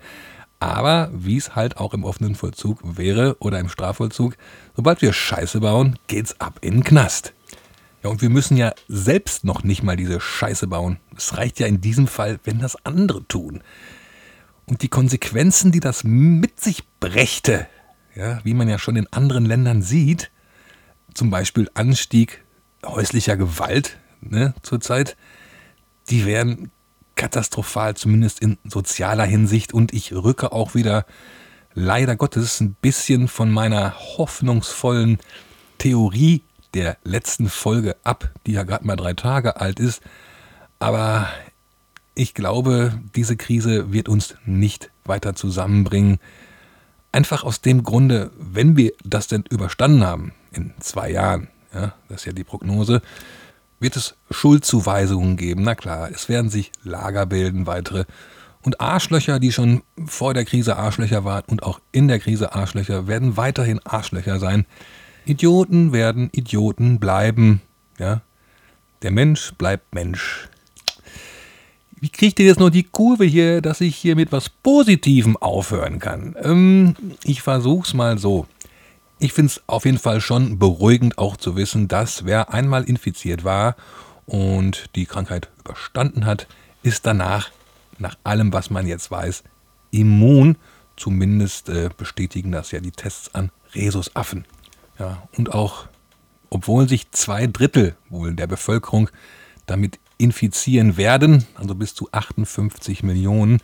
Aber 0.61 1.11
wie 1.12 1.38
es 1.38 1.57
halt 1.57 1.79
auch 1.79 1.94
im 1.94 2.05
offenen 2.05 2.35
Vollzug 2.35 2.81
wäre 2.83 3.37
oder 3.40 3.59
im 3.59 3.70
Strafvollzug, 3.70 4.37
sobald 4.77 5.01
wir 5.01 5.12
Scheiße 5.12 5.61
bauen, 5.61 5.99
geht's 6.07 6.38
ab 6.38 6.59
in 6.61 6.75
den 6.75 6.85
Knast. 6.85 7.33
Ja, 8.03 8.11
und 8.11 8.23
wir 8.23 8.31
müssen 8.31 8.57
ja 8.57 8.73
selbst 8.87 9.44
noch 9.44 9.62
nicht 9.62 9.83
mal 9.83 9.96
diese 9.96 10.20
Scheiße 10.20 10.66
bauen. 10.66 10.99
Es 11.16 11.37
reicht 11.37 11.61
ja 11.61 11.66
in 11.66 11.81
diesem 11.81 12.07
Fall, 12.07 12.38
wenn 12.44 12.59
das 12.59 12.85
andere 12.85 13.27
tun. 13.27 13.62
Und 14.66 14.83
die 14.83 14.88
Konsequenzen, 14.88 15.73
die 15.73 15.81
das 15.81 16.05
mit 16.05 16.61
sich 16.61 16.85
brächte, 17.01 17.66
ja, 18.14 18.40
wie 18.44 18.55
man 18.55 18.68
ja 18.68 18.79
schon 18.79 18.96
in 18.96 19.11
anderen 19.12 19.46
Ländern 19.46 19.83
sieht, 19.83 20.31
zum 21.14 21.31
Beispiel 21.31 21.70
Anstieg 21.75 22.44
häuslicher 22.85 23.37
Gewalt 23.37 23.99
ne, 24.20 24.55
zurzeit, 24.62 25.16
die 26.09 26.25
wären 26.27 26.70
katastrophal, 27.20 27.96
zumindest 27.96 28.40
in 28.40 28.56
sozialer 28.64 29.26
Hinsicht. 29.26 29.74
Und 29.74 29.92
ich 29.92 30.14
rücke 30.14 30.52
auch 30.52 30.74
wieder 30.74 31.04
leider 31.74 32.16
Gottes 32.16 32.61
ein 32.61 32.74
bisschen 32.80 33.28
von 33.28 33.50
meiner 33.50 33.94
hoffnungsvollen 34.16 35.18
Theorie 35.76 36.42
der 36.72 36.96
letzten 37.04 37.50
Folge 37.50 37.96
ab, 38.04 38.30
die 38.46 38.52
ja 38.52 38.62
gerade 38.62 38.87
mal 38.87 38.96
drei 38.96 39.12
Tage 39.12 39.61
alt 39.61 39.80
ist. 39.80 40.00
Aber 40.78 41.28
ich 42.14 42.33
glaube, 42.33 42.98
diese 43.14 43.37
Krise 43.37 43.92
wird 43.92 44.09
uns 44.09 44.35
nicht 44.46 44.90
weiter 45.04 45.35
zusammenbringen. 45.35 46.20
Einfach 47.12 47.44
aus 47.44 47.61
dem 47.61 47.83
Grunde, 47.83 48.30
wenn 48.38 48.78
wir 48.78 48.92
das 49.04 49.26
denn 49.26 49.44
überstanden 49.50 50.04
haben, 50.04 50.33
in 50.52 50.72
zwei 50.80 51.11
Jahren, 51.11 51.48
ja, 51.74 51.92
das 52.09 52.22
ist 52.22 52.26
ja 52.26 52.33
die 52.33 52.44
Prognose, 52.44 53.02
wird 53.80 53.96
es 53.96 54.14
Schuldzuweisungen 54.30 55.36
geben. 55.36 55.62
Na 55.62 55.74
klar, 55.74 56.10
es 56.12 56.28
werden 56.28 56.50
sich 56.50 56.70
Lager 56.84 57.26
bilden, 57.26 57.66
weitere. 57.66 58.04
Und 58.62 58.80
Arschlöcher, 58.80 59.40
die 59.40 59.52
schon 59.52 59.82
vor 60.04 60.34
der 60.34 60.44
Krise 60.44 60.76
Arschlöcher 60.76 61.24
waren 61.24 61.44
und 61.48 61.62
auch 61.62 61.80
in 61.92 62.08
der 62.08 62.18
Krise 62.18 62.54
Arschlöcher, 62.54 63.06
werden 63.06 63.36
weiterhin 63.36 63.80
Arschlöcher 63.84 64.38
sein. 64.38 64.66
Idioten 65.24 65.92
werden 65.92 66.28
Idioten 66.32 67.00
bleiben. 67.00 67.62
Ja? 67.98 68.20
Der 69.02 69.10
Mensch 69.10 69.52
bleibt 69.56 69.94
Mensch. 69.94 70.48
Wie 72.00 72.08
kriegt 72.08 72.38
ihr 72.40 72.46
jetzt 72.46 72.60
noch 72.60 72.70
die 72.70 72.84
Kurve 72.84 73.24
hier, 73.24 73.60
dass 73.60 73.80
ich 73.80 73.96
hier 73.96 74.16
mit 74.16 74.32
was 74.32 74.48
Positivem 74.48 75.36
aufhören 75.36 75.98
kann? 75.98 76.34
Ähm, 76.42 76.96
ich 77.24 77.42
versuch's 77.42 77.92
mal 77.92 78.18
so. 78.18 78.46
Ich 79.22 79.35
finde 79.35 79.50
es 79.50 79.62
auf 79.66 79.85
jeden 79.85 79.98
Fall 79.98 80.22
schon 80.22 80.59
beruhigend 80.59 81.18
auch 81.18 81.37
zu 81.37 81.54
wissen, 81.54 81.88
dass 81.88 82.24
wer 82.24 82.54
einmal 82.54 82.85
infiziert 82.85 83.44
war 83.44 83.76
und 84.24 84.88
die 84.96 85.04
Krankheit 85.04 85.50
überstanden 85.59 86.24
hat, 86.24 86.46
ist 86.83 87.04
danach, 87.04 87.50
nach 87.98 88.16
allem, 88.24 88.54
was 88.54 88.70
man 88.70 88.87
jetzt 88.87 89.11
weiß, 89.11 89.44
immun. 89.90 90.56
Zumindest 90.96 91.68
äh, 91.68 91.90
bestätigen 91.94 92.50
das 92.50 92.70
ja 92.70 92.80
die 92.80 92.92
Tests 92.92 93.35
an 93.35 93.50
Rhesusaffen. 93.74 94.46
Ja, 94.98 95.28
und 95.37 95.52
auch, 95.52 95.87
obwohl 96.48 96.88
sich 96.88 97.11
zwei 97.11 97.46
Drittel 97.46 97.96
wohl 98.09 98.35
der 98.35 98.46
Bevölkerung 98.46 99.11
damit 99.66 99.98
infizieren 100.16 100.96
werden, 100.96 101.46
also 101.56 101.74
bis 101.74 101.94
zu 101.94 102.09
58 102.11 103.02
Millionen, 103.02 103.61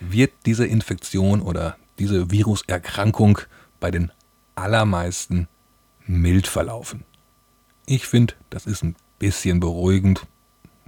wird 0.00 0.32
diese 0.44 0.66
Infektion 0.66 1.40
oder 1.40 1.76
diese 2.00 2.32
Viruserkrankung 2.32 3.38
bei 3.78 3.92
den 3.92 4.10
allermeisten 4.60 5.48
mild 6.06 6.46
verlaufen. 6.46 7.04
Ich 7.86 8.06
finde, 8.06 8.34
das 8.50 8.66
ist 8.66 8.82
ein 8.82 8.96
bisschen 9.18 9.60
beruhigend, 9.60 10.26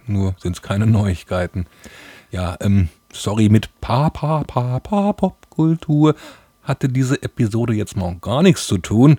nur 0.07 0.35
sind 0.39 0.57
es 0.57 0.63
keine 0.63 0.87
Neuigkeiten. 0.87 1.67
Ja, 2.31 2.57
ähm, 2.61 2.89
sorry, 3.13 3.49
mit 3.49 3.81
Pa, 3.81 4.11
Pa, 4.11 4.45
Pa, 4.45 4.81
Pa, 4.81 5.13
Popkultur 5.13 6.15
hatte 6.63 6.89
diese 6.89 7.23
Episode 7.23 7.73
jetzt 7.75 7.97
mal 7.97 8.17
gar 8.21 8.43
nichts 8.43 8.67
zu 8.67 8.79
tun. 8.79 9.19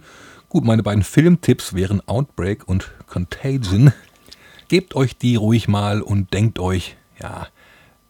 Gut, 0.49 0.63
meine 0.63 0.83
beiden 0.83 1.03
Filmtipps 1.03 1.73
wären 1.73 2.07
Outbreak 2.07 2.67
und 2.67 2.91
Contagion. 3.07 3.93
Gebt 4.67 4.95
euch 4.95 5.17
die 5.17 5.35
ruhig 5.35 5.67
mal 5.67 6.01
und 6.01 6.33
denkt 6.33 6.59
euch, 6.59 6.95
ja, 7.21 7.47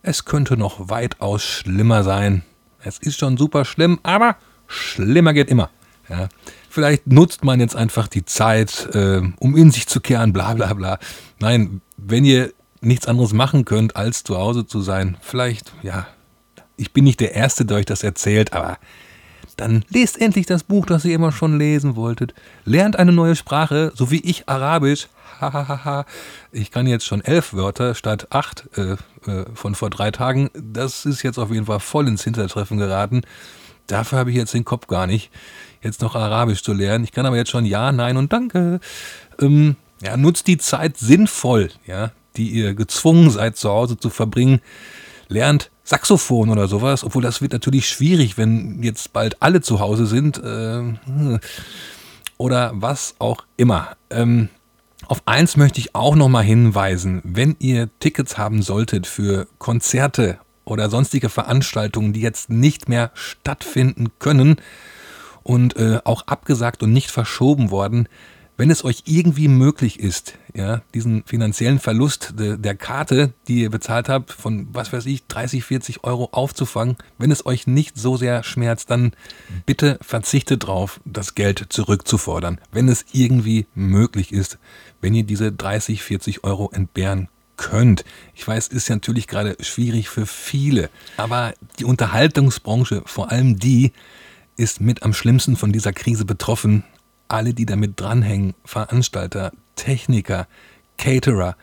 es 0.04 0.26
könnte 0.26 0.58
noch 0.58 0.90
weitaus 0.90 1.44
schlimmer 1.44 2.04
sein. 2.04 2.44
Es 2.84 2.98
ist 2.98 3.20
schon 3.20 3.38
super 3.38 3.66
schlimm, 3.66 4.00
aber 4.04 4.38
schlimmer 4.68 5.34
geht 5.34 5.50
immer. 5.50 5.70
Ja. 6.12 6.30
Vielleicht 6.70 7.08
nutzt 7.08 7.44
man 7.44 7.60
jetzt 7.60 7.76
einfach 7.76 8.08
die 8.08 8.26
Zeit, 8.26 8.90
äh, 8.94 9.22
um 9.40 9.56
in 9.56 9.72
sich 9.72 9.88
zu 9.88 10.00
kehren, 10.02 10.34
bla 10.34 10.54
bla 10.54 10.74
bla. 10.74 11.00
Nein, 11.40 11.82
wenn 11.98 12.26
ihr 12.26 12.54
nichts 12.82 13.08
anderes 13.08 13.34
machen 13.34 13.66
könnt, 13.66 13.96
als 13.96 14.24
zu 14.24 14.38
Hause 14.38 14.66
zu 14.66 14.82
sein, 14.82 15.18
vielleicht, 15.22 15.74
ja, 15.84 16.08
ich 16.78 16.94
bin 16.94 17.04
nicht 17.04 17.20
der 17.20 17.36
Erste, 17.36 17.66
der 17.66 17.78
euch 17.78 17.86
das 17.86 18.04
erzählt, 18.04 18.54
aber 18.54 18.78
dann 19.58 19.86
lest 19.90 20.20
endlich 20.20 20.46
das 20.46 20.64
Buch, 20.64 20.86
das 20.86 21.06
ihr 21.06 21.14
immer 21.14 21.32
schon 21.32 21.58
lesen 21.58 21.96
wolltet. 21.96 22.34
Lernt 22.66 22.98
eine 22.98 23.12
neue 23.12 23.36
Sprache, 23.36 23.92
so 23.96 24.10
wie 24.10 24.22
ich 24.22 24.50
Arabisch. 24.50 25.08
Hahaha. 25.40 26.06
ich 26.52 26.70
kann 26.70 26.86
jetzt 26.86 27.06
schon 27.06 27.22
elf 27.22 27.54
Wörter 27.54 27.96
statt 27.96 28.28
acht 28.30 28.70
äh, 28.78 28.94
äh, 29.30 29.46
von 29.56 29.74
vor 29.76 29.90
drei 29.90 30.12
Tagen. 30.12 30.52
Das 30.54 31.06
ist 31.06 31.24
jetzt 31.24 31.40
auf 31.40 31.52
jeden 31.52 31.66
Fall 31.66 31.80
voll 31.80 32.08
ins 32.08 32.24
Hintertreffen 32.24 32.78
geraten. 32.78 33.22
Dafür 33.88 34.20
habe 34.20 34.30
ich 34.30 34.36
jetzt 34.36 34.54
den 34.54 34.66
Kopf 34.66 34.88
gar 34.88 35.08
nicht 35.08 35.32
jetzt 35.82 36.02
noch 36.02 36.16
Arabisch 36.16 36.64
zu 36.64 36.74
lernen. 36.74 37.04
Ich 37.04 37.12
kann 37.12 37.26
aber 37.26 37.38
jetzt 37.38 37.52
schon 37.52 37.66
Ja, 37.66 37.92
Nein 37.92 38.18
und 38.18 38.32
Danke. 38.32 38.80
Ähm, 39.40 39.76
ja, 40.02 40.18
nutzt 40.18 40.48
die 40.48 40.58
Zeit 40.58 40.98
sinnvoll, 40.98 41.70
ja, 41.86 42.12
die 42.38 42.50
ihr 42.50 42.74
gezwungen 42.74 43.30
seid 43.30 43.58
zu 43.58 43.70
Hause 43.70 43.98
zu 43.98 44.10
verbringen. 44.10 44.62
Lernt 45.28 45.72
Saxophon 45.84 46.50
oder 46.50 46.68
sowas, 46.68 47.04
obwohl 47.04 47.22
das 47.22 47.42
wird 47.42 47.54
natürlich 47.54 47.88
schwierig, 47.88 48.38
wenn 48.38 48.82
jetzt 48.84 49.14
bald 49.14 49.42
alle 49.42 49.62
zu 49.62 49.80
Hause 49.80 50.06
sind. 50.06 50.38
Äh, 50.38 51.40
oder 52.38 52.72
was 52.74 53.16
auch 53.20 53.44
immer. 53.58 53.96
Ähm, 54.10 54.50
auf 55.08 55.22
eins 55.26 55.58
möchte 55.58 55.80
ich 55.80 55.94
auch 55.94 56.16
nochmal 56.16 56.44
hinweisen, 56.44 57.22
wenn 57.24 57.56
ihr 57.60 57.90
Tickets 58.00 58.38
haben 58.38 58.62
solltet 58.62 59.06
für 59.06 59.48
Konzerte 59.58 60.40
oder 60.64 60.90
sonstige 60.90 61.30
Veranstaltungen, 61.30 62.14
die 62.14 62.22
jetzt 62.22 62.50
nicht 62.50 62.88
mehr 62.88 63.12
stattfinden 63.14 64.08
können, 64.20 64.58
und 65.44 65.76
äh, 65.78 66.00
auch 66.04 66.28
abgesagt 66.28 66.84
und 66.84 66.94
nicht 66.94 67.12
verschoben 67.12 67.72
worden. 67.72 68.08
Wenn 68.58 68.70
es 68.70 68.84
euch 68.84 69.04
irgendwie 69.06 69.48
möglich 69.48 70.00
ist, 70.00 70.36
ja, 70.54 70.82
diesen 70.94 71.24
finanziellen 71.24 71.80
Verlust 71.80 72.34
de, 72.38 72.58
der 72.58 72.76
Karte, 72.76 73.34
die 73.48 73.62
ihr 73.62 73.72
bezahlt 73.72 74.08
habt, 74.08 74.32
von 74.32 74.68
was 74.72 74.94
weiß 74.94 75.08
ich, 75.08 75.26
30, 75.26 75.64
40 75.64 76.04
Euro 76.04 76.30
aufzufangen, 76.32 76.98
wenn 77.18 77.32
es 77.32 77.46
euch 77.46 77.66
nicht 77.66 77.98
so 77.98 78.18
sehr 78.18 78.44
schmerzt, 78.44 78.92
dann 78.92 79.14
bitte 79.66 79.98
verzichtet 80.02 80.68
drauf, 80.68 81.00
das 81.06 81.34
Geld 81.34 81.66
zurückzufordern, 81.70 82.60
wenn 82.72 82.88
es 82.88 83.06
irgendwie 83.14 83.66
möglich 83.74 84.32
ist, 84.32 84.60
wenn 85.00 85.16
ihr 85.16 85.24
diese 85.24 85.52
30, 85.52 86.04
40 86.04 86.44
Euro 86.44 86.70
entbehren 86.72 87.30
könnt. 87.58 88.04
Ich 88.36 88.48
weiß, 88.48 88.68
ist 88.68 88.90
ja 88.90 88.96
natürlich 88.96 89.28
gerade 89.28 89.56
schwierig 89.62 90.10
für 90.10 90.26
viele, 90.26 90.90
aber 91.18 91.54
die 91.80 91.86
Unterhaltungsbranche, 91.86 93.04
vor 93.06 93.32
allem 93.32 93.58
die, 93.58 93.92
ist 94.58 94.82
mit 94.82 95.04
am 95.04 95.14
schlimmsten 95.14 95.56
von 95.56 95.72
dieser 95.72 95.94
Krise 95.94 96.26
betroffen. 96.26 96.84
Alle, 97.28 97.54
die 97.54 97.66
damit 97.66 98.00
dranhängen, 98.00 98.54
Veranstalter, 98.66 99.52
Techniker, 99.76 100.48
Caterer, 100.98 101.56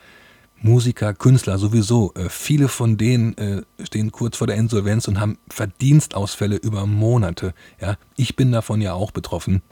Musiker, 0.61 1.15
Künstler 1.15 1.59
sowieso. 1.59 2.13
Äh, 2.15 2.29
viele 2.29 2.69
von 2.69 2.97
denen 2.97 3.37
äh, 3.39 3.63
stehen 3.83 4.13
kurz 4.13 4.37
vor 4.37 4.47
der 4.47 4.57
Insolvenz 4.57 5.07
und 5.09 5.21
haben 5.21 5.39
Verdienstausfälle 5.49 6.57
über 6.57 6.87
Monate. 6.87 7.55
Ja, 7.81 7.97
ich 8.17 8.37
bin 8.37 8.53
davon 8.53 8.81
ja 8.81 8.95
auch 8.95 9.11
betroffen. 9.11 9.63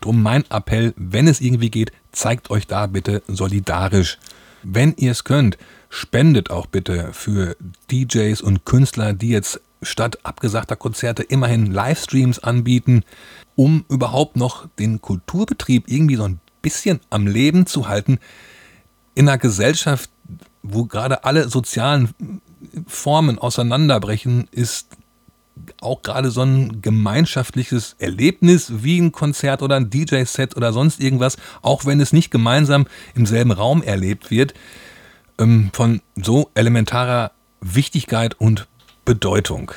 Drum 0.00 0.22
mein 0.22 0.44
Appell, 0.50 0.94
wenn 0.96 1.26
es 1.26 1.40
irgendwie 1.40 1.70
geht, 1.70 1.90
zeigt 2.12 2.50
euch 2.50 2.66
da 2.66 2.86
bitte 2.86 3.22
solidarisch. 3.26 4.18
Wenn 4.62 4.94
ihr 4.96 5.12
es 5.12 5.24
könnt, 5.24 5.58
spendet 5.88 6.50
auch 6.50 6.66
bitte 6.66 7.12
für 7.12 7.56
DJs 7.90 8.40
und 8.40 8.64
Künstler, 8.64 9.12
die 9.12 9.30
jetzt 9.30 9.60
statt 9.82 10.18
abgesagter 10.24 10.76
Konzerte 10.76 11.22
immerhin 11.22 11.66
Livestreams 11.66 12.38
anbieten, 12.38 13.04
um 13.54 13.84
überhaupt 13.88 14.36
noch 14.36 14.68
den 14.78 15.00
Kulturbetrieb 15.00 15.84
irgendwie 15.88 16.16
so 16.16 16.24
ein 16.24 16.40
bisschen 16.62 17.00
am 17.10 17.26
Leben 17.26 17.66
zu 17.66 17.88
halten. 17.88 18.18
In 19.14 19.28
einer 19.28 19.38
Gesellschaft, 19.38 20.10
wo 20.62 20.84
gerade 20.84 21.24
alle 21.24 21.48
sozialen 21.48 22.14
Formen 22.86 23.38
auseinanderbrechen, 23.38 24.48
ist 24.50 24.88
auch 25.80 26.02
gerade 26.02 26.30
so 26.30 26.42
ein 26.42 26.82
gemeinschaftliches 26.82 27.96
Erlebnis 27.98 28.82
wie 28.82 29.00
ein 29.00 29.12
Konzert 29.12 29.62
oder 29.62 29.76
ein 29.76 29.90
DJ-Set 29.90 30.56
oder 30.56 30.72
sonst 30.72 31.00
irgendwas, 31.00 31.36
auch 31.62 31.84
wenn 31.84 32.00
es 32.00 32.12
nicht 32.12 32.30
gemeinsam 32.30 32.86
im 33.14 33.26
selben 33.26 33.52
Raum 33.52 33.82
erlebt 33.82 34.30
wird, 34.30 34.54
ähm, 35.38 35.70
von 35.72 36.00
so 36.16 36.50
elementarer 36.54 37.32
Wichtigkeit 37.60 38.34
und 38.40 38.68
Bedeutung. 39.08 39.72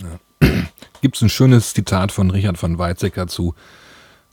Ja. 0.00 0.48
gibt 1.00 1.16
es 1.16 1.22
ein 1.22 1.28
schönes 1.28 1.74
Zitat 1.74 2.12
von 2.12 2.30
Richard 2.30 2.56
von 2.56 2.78
Weizsäcker 2.78 3.26
zu. 3.26 3.56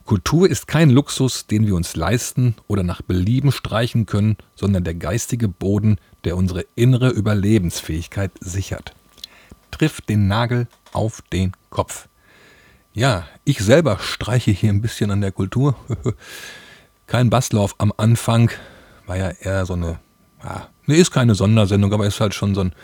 Kultur 0.05 0.47
ist 0.47 0.67
kein 0.67 0.91
Luxus, 0.91 1.47
den 1.47 1.65
wir 1.65 1.73
uns 1.73 1.95
leisten 1.95 2.53
oder 2.67 2.83
nach 2.83 3.01
Belieben 3.01 3.51
streichen 3.51 4.05
können, 4.05 4.37
sondern 4.53 4.83
der 4.83 4.93
geistige 4.93 5.47
Boden, 5.47 5.97
der 6.23 6.37
unsere 6.37 6.67
innere 6.75 7.09
Überlebensfähigkeit 7.09 8.29
sichert. 8.41 8.93
Trifft 9.71 10.07
den 10.07 10.27
Nagel 10.27 10.67
auf 10.91 11.23
den 11.33 11.53
Kopf. 11.71 12.07
Ja, 12.93 13.25
ich 13.45 13.57
selber 13.57 13.97
streiche 13.97 14.51
hier 14.51 14.69
ein 14.69 14.83
bisschen 14.83 15.09
an 15.09 15.21
der 15.21 15.31
Kultur. 15.31 15.75
Kein 17.07 17.31
Basslauf 17.31 17.73
am 17.79 17.91
Anfang, 17.97 18.51
war 19.07 19.17
ja 19.17 19.31
eher 19.31 19.65
so 19.65 19.73
eine, 19.73 19.97
ja, 20.43 20.69
ne, 20.85 20.97
ist 20.97 21.09
keine 21.09 21.33
Sondersendung, 21.33 21.91
aber 21.91 22.05
ist 22.05 22.19
halt 22.19 22.35
schon 22.35 22.53
so 22.53 22.61
ein, 22.61 22.75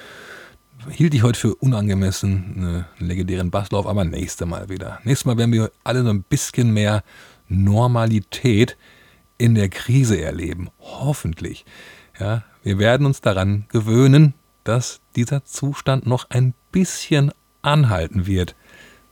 hielt 0.89 1.13
ich 1.13 1.23
heute 1.23 1.39
für 1.39 1.55
unangemessen, 1.55 2.85
einen 2.99 3.07
legendären 3.07 3.51
Basslauf, 3.51 3.85
aber 3.85 4.05
nächste 4.05 4.45
Mal 4.45 4.69
wieder. 4.69 4.99
Nächstes 5.03 5.25
Mal 5.25 5.37
werden 5.37 5.51
wir 5.51 5.71
alle 5.83 6.03
so 6.03 6.09
ein 6.09 6.23
bisschen 6.23 6.71
mehr 6.73 7.03
Normalität 7.47 8.77
in 9.37 9.55
der 9.55 9.69
Krise 9.69 10.21
erleben. 10.21 10.69
Hoffentlich. 10.79 11.65
Ja, 12.19 12.43
wir 12.63 12.79
werden 12.79 13.05
uns 13.05 13.21
daran 13.21 13.65
gewöhnen, 13.69 14.33
dass 14.63 15.01
dieser 15.15 15.45
Zustand 15.45 16.05
noch 16.05 16.29
ein 16.29 16.53
bisschen 16.71 17.31
anhalten 17.61 18.27
wird. 18.27 18.55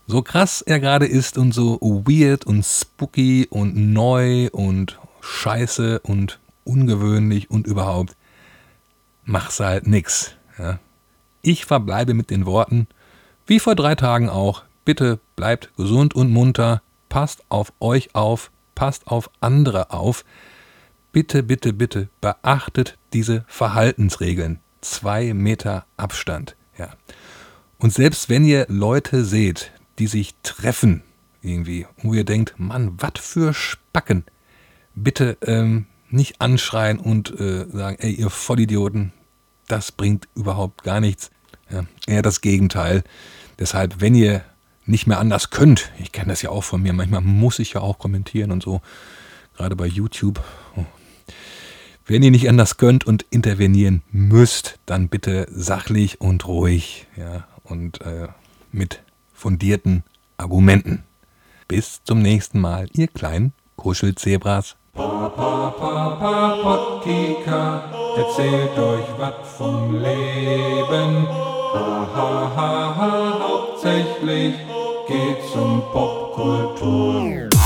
So 0.06 0.22
krass 0.22 0.62
er 0.62 0.80
gerade 0.80 1.06
ist 1.06 1.38
und 1.38 1.54
so 1.54 1.80
weird 1.82 2.46
und 2.46 2.64
spooky 2.64 3.48
und 3.50 3.76
neu 3.76 4.50
und 4.52 5.00
scheiße 5.22 6.00
und 6.00 6.40
ungewöhnlich 6.64 7.50
und 7.50 7.68
überhaupt, 7.68 8.16
mach's 9.26 9.60
halt 9.60 9.88
nix. 9.88 10.36
Ja. 10.58 10.80
Ich 11.48 11.64
verbleibe 11.64 12.14
mit 12.14 12.30
den 12.30 12.46
Worten, 12.46 12.88
wie 13.46 13.62
vor 13.62 13.74
drei 13.74 13.96
Tagen 13.96 14.28
auch, 14.28 14.64
bitte 14.84 15.18
bleibt 15.38 15.74
gesund 15.78 16.14
und 16.14 16.30
munter, 16.30 16.82
passt 17.08 17.42
auf 17.48 17.72
euch 17.80 18.14
auf, 18.16 18.52
passt 18.76 19.08
auf 19.08 19.30
andere 19.40 19.92
auf. 19.92 20.26
Bitte, 21.14 21.44
bitte, 21.44 21.72
bitte 21.72 22.10
beachtet 22.20 22.98
diese 23.14 23.46
Verhaltensregeln. 23.48 24.60
Zwei 24.82 25.34
Meter 25.34 25.86
Abstand. 25.96 26.58
Ja. 26.78 26.90
Und 27.78 27.94
selbst 27.94 28.28
wenn 28.28 28.44
ihr 28.44 28.66
Leute 28.68 29.24
seht, 29.24 29.72
die 30.00 30.08
sich 30.08 30.36
treffen, 30.44 31.02
irgendwie, 31.42 31.88
wo 32.00 32.14
ihr 32.14 32.26
denkt, 32.26 32.56
Mann, 32.58 32.92
was 32.98 33.22
für 33.22 33.54
Spacken, 33.54 34.26
bitte 34.96 35.38
ähm, 35.44 35.86
nicht 36.10 36.42
anschreien 36.42 37.00
und 37.00 37.40
äh, 37.40 37.68
sagen, 37.72 37.96
ey, 38.02 38.12
ihr 38.12 38.30
Vollidioten, 38.30 39.14
das 39.70 39.94
bringt 39.94 40.28
überhaupt 40.36 40.84
gar 40.84 41.00
nichts. 41.00 41.32
Ja, 41.70 41.84
eher 42.06 42.22
das 42.22 42.42
Gegenteil. 42.42 43.04
Deshalb, 43.60 44.00
wenn 44.00 44.16
ihr 44.16 44.44
nicht 44.86 45.08
mehr 45.08 45.20
anders 45.20 45.50
könnt, 45.50 45.92
ich 46.00 46.12
kenne 46.12 46.30
das 46.30 46.42
ja 46.42 46.50
auch 46.50 46.64
von 46.64 46.82
mir, 46.82 46.94
manchmal 46.94 47.22
muss 47.22 47.60
ich 47.60 47.74
ja 47.74 47.82
auch 47.82 48.00
kommentieren 48.00 48.52
und 48.52 48.64
so, 48.64 48.82
gerade 49.56 49.76
bei 49.76 49.86
YouTube. 49.86 50.42
Oh. 50.76 50.86
Wenn 52.06 52.24
ihr 52.24 52.32
nicht 52.32 52.48
anders 52.48 52.78
könnt 52.78 53.06
und 53.06 53.26
intervenieren 53.32 54.02
müsst, 54.12 54.80
dann 54.86 55.10
bitte 55.10 55.46
sachlich 55.52 56.22
und 56.22 56.48
ruhig, 56.48 57.06
ja, 57.18 57.46
und 57.64 58.00
äh, 58.02 58.30
mit 58.72 59.02
fundierten 59.34 60.04
Argumenten. 60.38 61.04
Bis 61.68 62.02
zum 62.06 62.22
nächsten 62.22 62.62
Mal, 62.62 62.88
ihr 62.94 63.08
kleinen 63.08 63.52
Kuschelzebras. 63.76 64.78
Papa, 64.94 65.76
Papa, 65.78 67.02
Pottika, 67.02 67.92
erzählt 68.18 68.78
euch 68.78 69.06
was 69.18 69.34
vom 69.58 70.02
Leben. 70.02 71.28
Ha, 71.78 72.10
ha, 72.16 72.52
ha, 72.56 72.96
ha, 72.98 73.40
hauptsächlich 73.40 74.56
geht's 75.08 75.54
um 75.54 75.84
Popkultur. 75.94 77.57